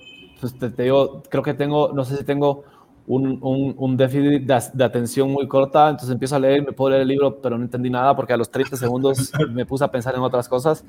[1.30, 2.64] Creo que tengo, no sé si tengo
[3.08, 7.08] un, un, déficit de, atención muy corta, entonces empiezo a leer, me puedo leer el
[7.08, 10.22] libro, pero no entendí nada porque a los 30 segundos me puse a pensar en
[10.22, 10.86] otras cosas.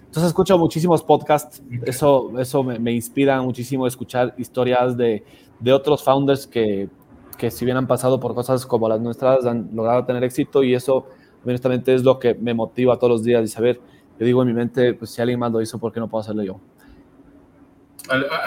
[0.00, 5.24] Entonces escucho muchísimos podcasts, eso, eso me, me inspira muchísimo escuchar historias de,
[5.58, 6.90] de otros founders que,
[7.36, 10.74] que si bien han pasado por cosas como las nuestras, han logrado tener éxito y
[10.74, 11.06] eso
[11.44, 13.80] honestamente es lo que me motiva todos los días y saber,
[14.18, 16.20] yo digo en mi mente, pues si alguien más lo hizo, ¿por qué no puedo
[16.20, 16.60] hacerlo yo?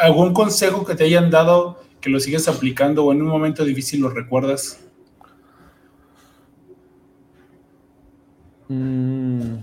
[0.02, 4.02] ¿Algún consejo que te hayan dado que lo sigues aplicando o en un momento difícil
[4.02, 4.80] lo recuerdas?
[8.68, 9.58] Mm.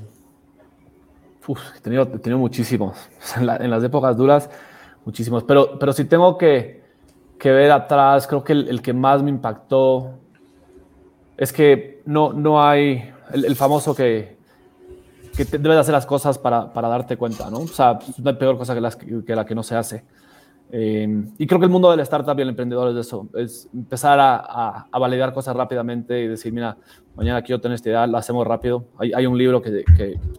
[1.76, 2.96] he, tenido, muchísimos.
[3.36, 4.50] En, las épocas duras,
[5.04, 5.44] muchísimos.
[5.44, 6.81] Pero, pero si tengo que,
[7.50, 10.18] ver atrás, creo que el, que más me impactó
[11.36, 14.36] es que no, no hay el, famoso que,
[15.36, 17.58] que debes hacer las cosas para, darte cuenta, ¿no?
[17.60, 20.04] O sea, no hay peor cosa que, que la que no se hace.
[20.74, 24.18] Eh, y creo que el mundo del startup y el emprendedor es eso, es empezar
[24.18, 26.78] a, a, validar cosas rápidamente y decir, mira,
[27.14, 28.86] mañana quiero tener esta idea, lo hacemos rápido.
[28.96, 29.84] Hay, hay un libro que,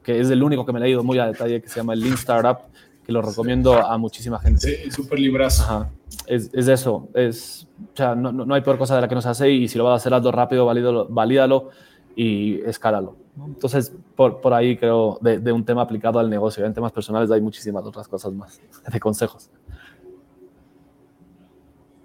[0.04, 1.99] que, es el único que me he leído muy a detalle que se llama el
[1.99, 2.58] Lean Startup,
[3.06, 4.84] que lo recomiendo a muchísima gente.
[4.84, 5.88] Sí, súper librazo.
[6.28, 9.26] Es, es, eso, es, o sea, no, no, hay peor cosa de la que nos
[9.26, 11.70] hace y si lo vas a hacer, hazlo rápido, valídalo, valídalo
[12.16, 13.18] y escálalo.
[13.45, 17.32] Entonces, por, por ahí creo, de, de, un tema aplicado al negocio, en temas personales
[17.32, 19.49] hay muchísimas otras cosas más, de consejos.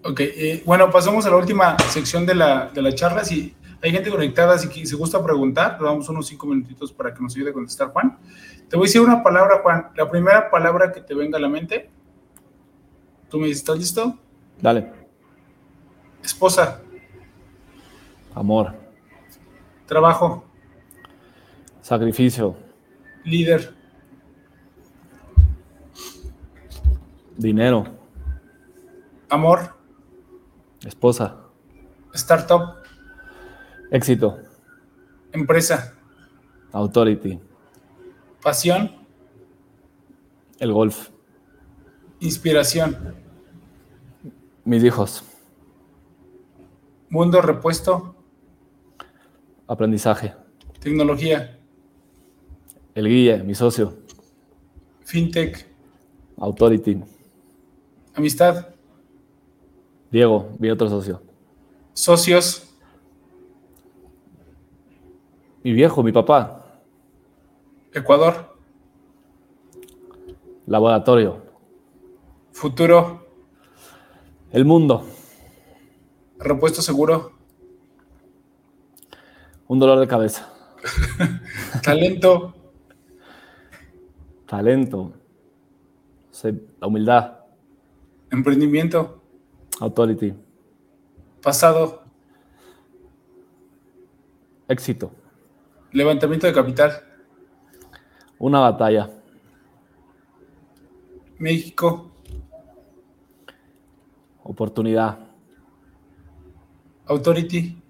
[0.04, 3.24] Ok, eh, bueno, pasamos a la última sección de la, de la charla.
[3.24, 7.22] Si hay gente conectada, si se gusta preguntar, le damos unos cinco minutitos para que
[7.22, 8.18] nos ayude a contestar, Juan.
[8.68, 9.90] Te voy a decir una palabra, Juan.
[9.96, 11.90] La primera palabra que te venga a la mente.
[13.30, 14.18] ¿Tú me dices, ¿estás listo?
[14.60, 14.92] Dale.
[16.22, 16.82] Esposa.
[18.34, 18.74] Amor.
[19.86, 20.44] Trabajo.
[21.80, 22.56] Sacrificio.
[23.24, 23.74] Líder.
[27.36, 27.84] Dinero.
[29.30, 29.74] Amor.
[30.84, 31.36] Esposa.
[32.12, 32.74] Startup.
[33.90, 34.38] Éxito.
[35.32, 35.94] Empresa.
[36.72, 37.47] Authority.
[38.42, 38.92] Pasión.
[40.58, 41.10] El golf.
[42.20, 43.14] Inspiración.
[44.64, 45.24] Mis hijos.
[47.10, 48.14] Mundo repuesto.
[49.66, 50.34] Aprendizaje.
[50.80, 51.58] Tecnología.
[52.94, 53.98] El guía, mi socio.
[55.04, 55.66] Fintech.
[56.36, 57.00] Authority.
[58.14, 58.68] Amistad.
[60.10, 61.22] Diego, mi otro socio.
[61.92, 62.74] Socios.
[65.62, 66.57] Mi viejo, mi papá.
[67.98, 68.56] Ecuador.
[70.66, 71.42] Laboratorio.
[72.52, 73.26] Futuro.
[74.52, 75.04] El mundo.
[76.38, 77.32] Repuesto seguro.
[79.66, 80.52] Un dolor de cabeza.
[81.82, 82.54] Talento.
[84.46, 85.12] Talento.
[86.80, 87.40] La humildad.
[88.30, 89.20] Emprendimiento.
[89.80, 90.34] Authority.
[91.42, 92.04] Pasado.
[94.68, 95.10] Éxito.
[95.92, 97.07] Levantamiento de capital.
[98.38, 99.10] Una batalla.
[101.38, 102.10] México.
[104.44, 105.18] Oportunidad.
[107.06, 107.82] Authority.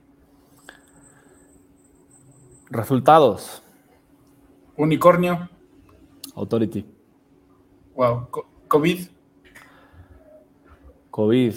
[2.70, 3.62] Resultados.
[4.76, 5.48] Unicornio.
[6.34, 6.84] Authority.
[7.94, 8.28] Wow.
[8.68, 9.08] COVID.
[11.10, 11.54] COVID.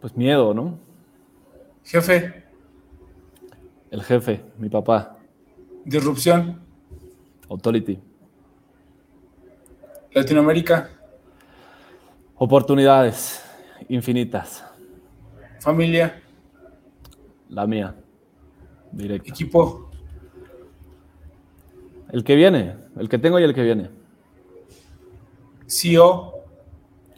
[0.00, 0.78] Pues miedo, ¿no?
[1.84, 2.44] Jefe.
[3.90, 5.16] El jefe, mi papá.
[5.84, 6.60] Disrupción.
[7.50, 8.00] Authority.
[10.12, 10.88] Latinoamérica.
[12.36, 13.44] Oportunidades
[13.88, 14.64] infinitas.
[15.60, 16.22] Familia.
[17.50, 17.94] La mía.
[18.92, 19.28] Directo.
[19.28, 19.90] Equipo.
[22.10, 23.90] El que viene, el que tengo y el que viene.
[25.66, 26.32] CEO.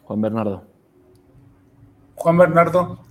[0.03, 0.65] Juan Bernardo.
[2.17, 3.06] Juan Bernardo.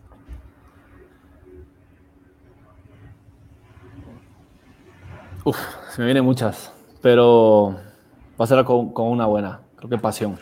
[5.45, 5.59] Uf,
[5.93, 6.73] se me vienen muchas,
[7.03, 7.75] pero
[8.41, 10.39] va a ser con, una buena, creo que pasión.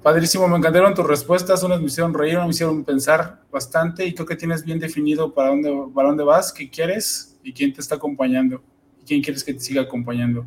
[0.00, 4.14] padrísimo, me encantaron tus respuestas, unas me hicieron reír, unas me hicieron pensar bastante y
[4.14, 7.80] creo que tienes bien definido para dónde, para dónde vas, qué quieres y quién te
[7.80, 8.62] está acompañando
[9.02, 10.46] y quién quieres que te siga acompañando.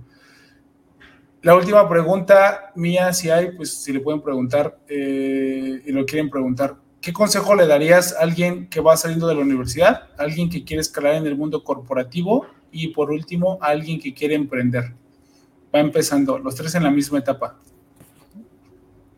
[1.41, 6.29] La última pregunta mía, si hay, pues si le pueden preguntar eh, y lo quieren
[6.29, 10.49] preguntar, ¿qué consejo le darías a alguien que va saliendo de la universidad, a alguien
[10.49, 14.93] que quiere escalar en el mundo corporativo y por último a alguien que quiere emprender?
[15.73, 17.57] Va empezando, los tres en la misma etapa.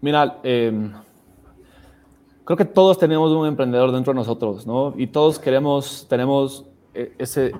[0.01, 0.91] Mira, em,
[2.45, 4.93] creo que todos tenemos un emprendedor dentro de nosotros, ¿no?
[4.97, 7.51] Y todos queremos, tenemos eh, ese,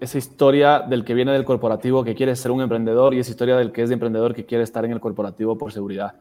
[0.00, 3.56] esa historia del que viene del corporativo que quiere ser un emprendedor y esa historia
[3.56, 6.14] del que es de emprendedor que quiere estar en el corporativo por seguridad.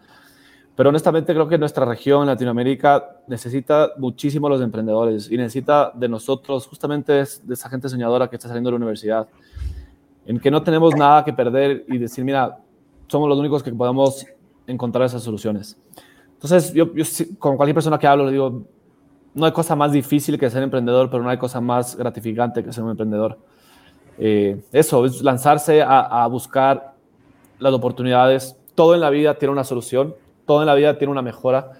[0.75, 6.67] Pero honestamente creo que nuestra región, Latinoamérica, necesita muchísimo los emprendedores y necesita de nosotros,
[6.67, 9.27] justamente de esa gente soñadora que está saliendo de la universidad,
[10.25, 12.57] en que no tenemos nada que perder y decir, mira,
[13.07, 14.25] somos los únicos que podemos
[14.67, 15.77] encontrar esas soluciones.
[16.33, 16.91] Entonces, yo,
[17.39, 18.63] con cualquier persona que hablo le digo,
[19.33, 22.73] no hay cosa más difícil que ser emprendedor, pero no hay cosa más gratificante que
[22.73, 23.37] ser un emprendedor.
[24.17, 26.93] Eh, eso, es lanzarse a, buscar
[27.59, 28.57] las oportunidades.
[28.73, 30.15] Todo en la vida tiene una solución,
[30.45, 31.71] todo en la vida tiene una mejora.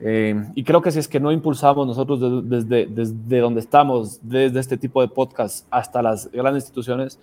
[0.00, 4.58] Eh, y creo que si es que no impulsamos nosotros desde, desde donde estamos, desde
[4.58, 7.18] este tipo de podcast hasta las grandes instituciones,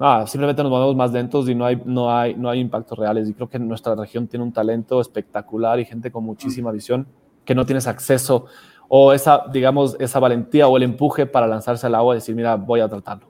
[0.00, 3.28] ah, simplemente nos movemos más lentos y no hay, no, hay, no hay impactos reales.
[3.28, 7.06] Y creo que nuestra región tiene un talento espectacular y gente con muchísima visión
[7.44, 8.46] que no tienes acceso
[8.88, 12.56] o esa, digamos, esa valentía o el empuje para lanzarse al agua y decir, mira,
[12.56, 13.26] voy a tratarlo.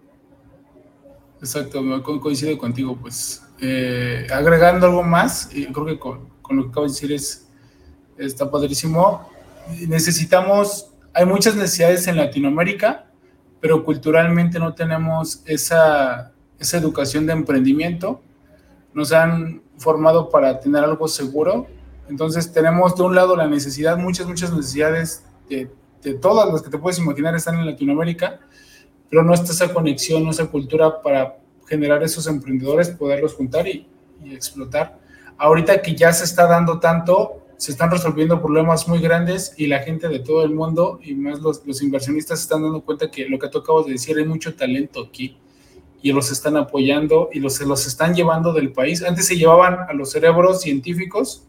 [1.41, 6.87] Exacto, coincido contigo, pues eh, agregando algo más, creo que con, con, lo que acabo
[6.87, 7.47] de decir es,
[8.17, 9.29] está padrísimo,
[9.87, 13.07] necesitamos, hay muchas necesidades en Latinoamérica,
[13.61, 18.21] pero culturalmente no tenemos esa, esa educación de emprendimiento,
[18.95, 21.67] nos han formado para tener algo seguro,
[22.09, 25.71] entonces tenemos de un lado la necesidad, muchas, muchas necesidades de,
[26.03, 28.41] de todas las que te puedes imaginar están en Latinoamérica,
[29.11, 33.87] pero no está esa conexión, no esa cultura para generar esos emprendedores, poderlos juntar y,
[34.25, 34.99] explotar.
[35.39, 39.81] Ahorita que ya se está dando tanto, se están resolviendo problemas muy grandes y la
[39.81, 43.29] gente de todo el mundo y más los, los inversionistas se están dando cuenta que
[43.29, 45.37] lo que tú acabas de decir, hay mucho talento aquí
[46.03, 49.03] y los están apoyando y los, se los están llevando del país.
[49.03, 51.45] Antes se llevaban a los cerebros científicos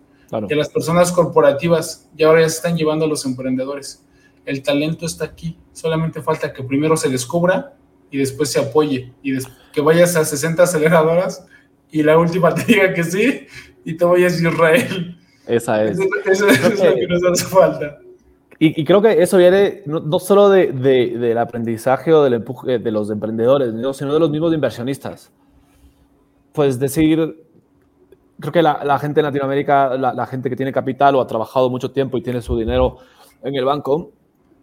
[0.47, 4.03] y a las personas corporativas y ahora ya se están llevando a los emprendedores
[4.49, 7.75] el talento está aquí, solamente falta que primero se descubra
[8.09, 9.37] y después se apoye y
[9.71, 11.45] que vayas a 60 aceleradoras
[11.91, 13.45] y la última te diga que sí
[13.89, 15.17] y vayas a Israel.
[15.47, 15.99] Esa es.
[16.25, 17.97] Eso, es lo que nos hace falta.
[18.61, 23.09] Y, creo que eso viene no, solo de, del aprendizaje o del empuje de los
[23.09, 25.31] emprendedores, sino de los mismos inversionistas.
[26.51, 27.45] Pues decir,
[28.37, 31.69] creo que la, gente en Latinoamérica, la, la, gente que tiene capital o ha trabajado
[31.69, 32.97] mucho tiempo y tiene su dinero
[33.43, 34.11] en el banco,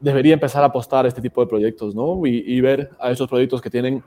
[0.00, 2.20] debería empezar a apostar a este tipo de proyectos, ¿no?
[2.26, 4.02] Y, ver a esos proyectos que tienen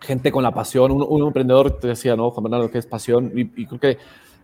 [0.00, 0.92] gente con la pasión.
[0.92, 3.32] Un, emprendedor te decía, ¿no, Juan Bernardo, que es pasión.
[3.34, 3.98] Y, creo que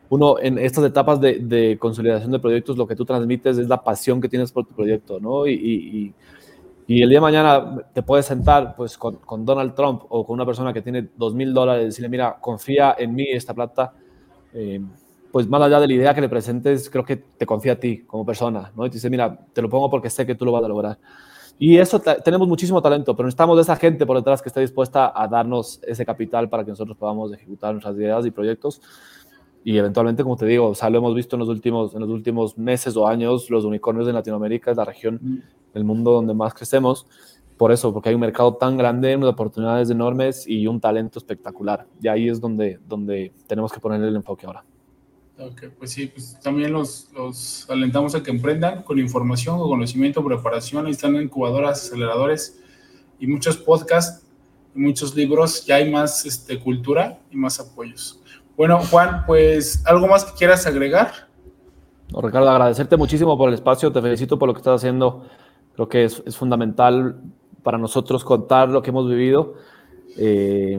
[0.08, 4.20] uno en estas etapas de, consolidación de proyectos, lo que tú transmites es la pasión
[4.20, 5.46] que tienes por tu proyecto, ¿no?
[5.46, 6.14] Y,
[6.86, 10.72] el día de mañana te puedes sentar pues, con, Donald Trump o con una persona
[10.72, 13.94] que tiene dos mil dólares y decirle, mira, confía en mí, esta plata.
[14.52, 14.80] Eh,
[15.32, 18.04] pues más allá de la idea que le presentes, creo que te confía a ti
[18.06, 18.86] como persona, ¿no?
[18.86, 20.96] Y te dice, mira, te lo pongo porque sé que tú lo vas a lograr.
[21.58, 25.12] Y eso tenemos muchísimo talento, pero necesitamos de esa gente por detrás que esté dispuesta
[25.14, 28.80] a darnos ese capital para que nosotros podamos ejecutar nuestras ideas y proyectos.
[29.64, 32.10] Y eventualmente, como te digo, o sea, lo hemos visto en los últimos, en los
[32.10, 35.38] últimos meses o años, los unicornios de Latinoamérica es la región mm.
[35.72, 37.06] del mundo donde más crecemos.
[37.56, 41.86] Por eso, porque hay un mercado tan grande, unas oportunidades enormes y un talento espectacular.
[42.02, 44.64] Y ahí es donde, donde tenemos que poner el enfoque ahora.
[45.38, 50.86] Ok, pues sí, pues también los, los alentamos a que emprendan con información, conocimiento, preparación.
[50.86, 52.60] Ahí están incubadoras, aceleradores
[53.18, 54.26] y muchos podcasts
[54.74, 55.64] y muchos libros.
[55.64, 58.20] Ya hay más este, cultura y más apoyos.
[58.56, 61.12] Bueno, Juan, pues algo más que quieras agregar.
[62.12, 63.90] No, Ricardo, agradecerte muchísimo por el espacio.
[63.92, 65.24] Te felicito por lo que estás haciendo.
[65.74, 67.16] Creo que es, es fundamental
[67.62, 69.54] para nosotros contar lo que hemos vivido
[70.16, 70.78] eh,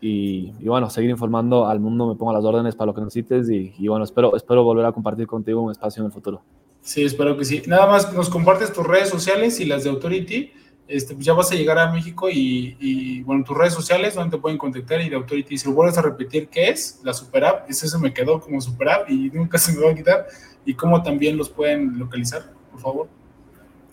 [0.00, 3.88] y, bueno, seguir informando al mundo, me pongo las órdenes para lo que necesites y,
[3.88, 6.42] bueno, espero, espero volver a compartir contigo un espacio en el futuro.
[6.82, 7.62] Sí, espero que sí.
[7.66, 10.52] Nada más nos compartes tus redes sociales y las de Authority.
[10.86, 14.40] Este, pues ya vas a llegar a México y, bueno, tus redes sociales, donde te
[14.40, 17.00] pueden contactar y de Authority, si lo vuelves a repetir, ¿qué es?
[17.02, 19.92] La Super App, ese se me quedó como Super App y nunca se me va
[19.92, 20.26] a quitar.
[20.66, 23.08] Y cómo también los pueden localizar, por favor.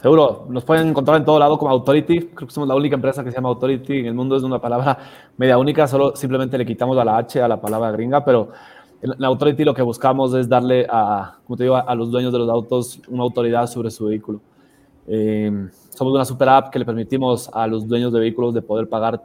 [0.01, 2.29] Seguro, nos pueden encontrar en todo lado como Authority.
[2.33, 4.35] Creo que somos la única empresa que se llama Authority en el mundo.
[4.35, 4.97] Es una palabra
[5.37, 8.49] media única, solo simplemente le quitamos a la H a la palabra gringa, pero
[9.01, 12.39] en Authority lo que buscamos es darle a, como te digo, a los dueños de
[12.39, 14.41] los autos una autoridad sobre su vehículo.
[15.07, 18.89] Eh, somos una super app que le permitimos a los dueños de vehículos de poder
[18.89, 19.23] pagar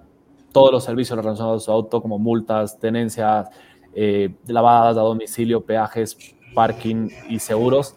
[0.53, 3.49] todos los servicios relacionados a su auto, como multas, tenencias,
[3.95, 6.17] eh, lavadas a domicilio, peajes,
[6.55, 7.95] parking y seguros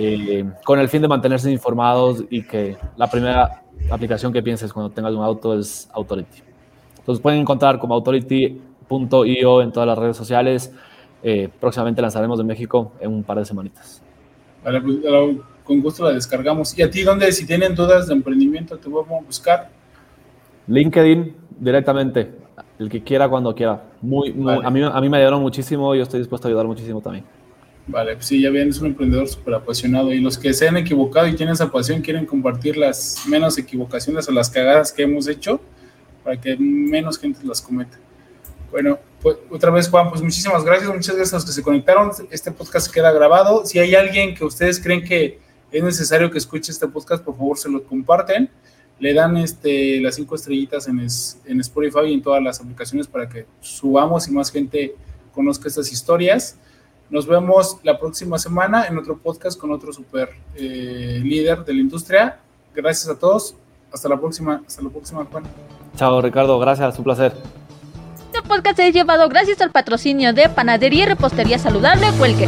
[0.00, 4.90] eh, con el fin de mantenerse informados y que la primera aplicación que pienses cuando
[4.90, 6.42] tengas un auto es Authority.
[6.98, 10.72] Entonces pueden encontrar como authority.io en todas las redes sociales.
[11.22, 14.00] Eh, próximamente lanzaremos en México en un par de semanitas.
[14.62, 14.98] Vale, pues,
[15.68, 16.76] con gusto la descargamos.
[16.76, 19.70] ¿Y a ti dónde, si tienen dudas de emprendimiento, te vamos a buscar?
[20.66, 22.30] LinkedIn directamente,
[22.78, 23.84] el que quiera cuando quiera.
[24.00, 24.30] Muy,
[24.64, 27.24] a, mí, a mí me ayudaron muchísimo y yo estoy dispuesto a ayudar muchísimo también.
[27.86, 30.76] Vale, pues sí, ya bien, es un emprendedor súper apasionado y los que se han
[30.76, 35.26] equivocado y tienen esa pasión quieren compartir las menos equivocaciones o las cagadas que hemos
[35.28, 35.60] hecho
[36.24, 37.98] para que menos gente las cometa.
[38.70, 42.10] Bueno, pues otra vez Juan, pues muchísimas gracias, muchas gracias a los que se conectaron.
[42.30, 43.64] Este podcast queda grabado.
[43.64, 47.58] Si hay alguien que ustedes creen que es necesario que escuche este podcast, por favor
[47.58, 48.50] se lo comparten.
[48.98, 53.28] Le dan este, las cinco estrellitas en, en Spotify y en todas las aplicaciones para
[53.28, 54.96] que subamos y más gente
[55.32, 56.58] conozca estas historias.
[57.10, 61.80] Nos vemos la próxima semana en otro podcast con otro super eh, líder de la
[61.80, 62.40] industria.
[62.74, 63.54] Gracias a todos.
[63.92, 64.62] Hasta la próxima.
[64.66, 65.44] Hasta la próxima, Juan.
[65.96, 66.58] Chao, Ricardo.
[66.58, 66.98] Gracias.
[66.98, 67.32] Un placer.
[68.26, 72.46] Este podcast es llevado gracias al patrocinio de Panadería y Repostería Saludable Huelque.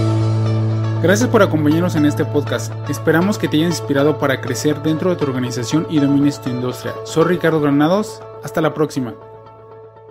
[1.02, 2.72] Gracias por acompañarnos en este podcast.
[2.90, 6.92] Esperamos que te haya inspirado para crecer dentro de tu organización y domines tu industria.
[7.04, 8.22] Soy Ricardo Granados.
[8.44, 9.14] Hasta la próxima.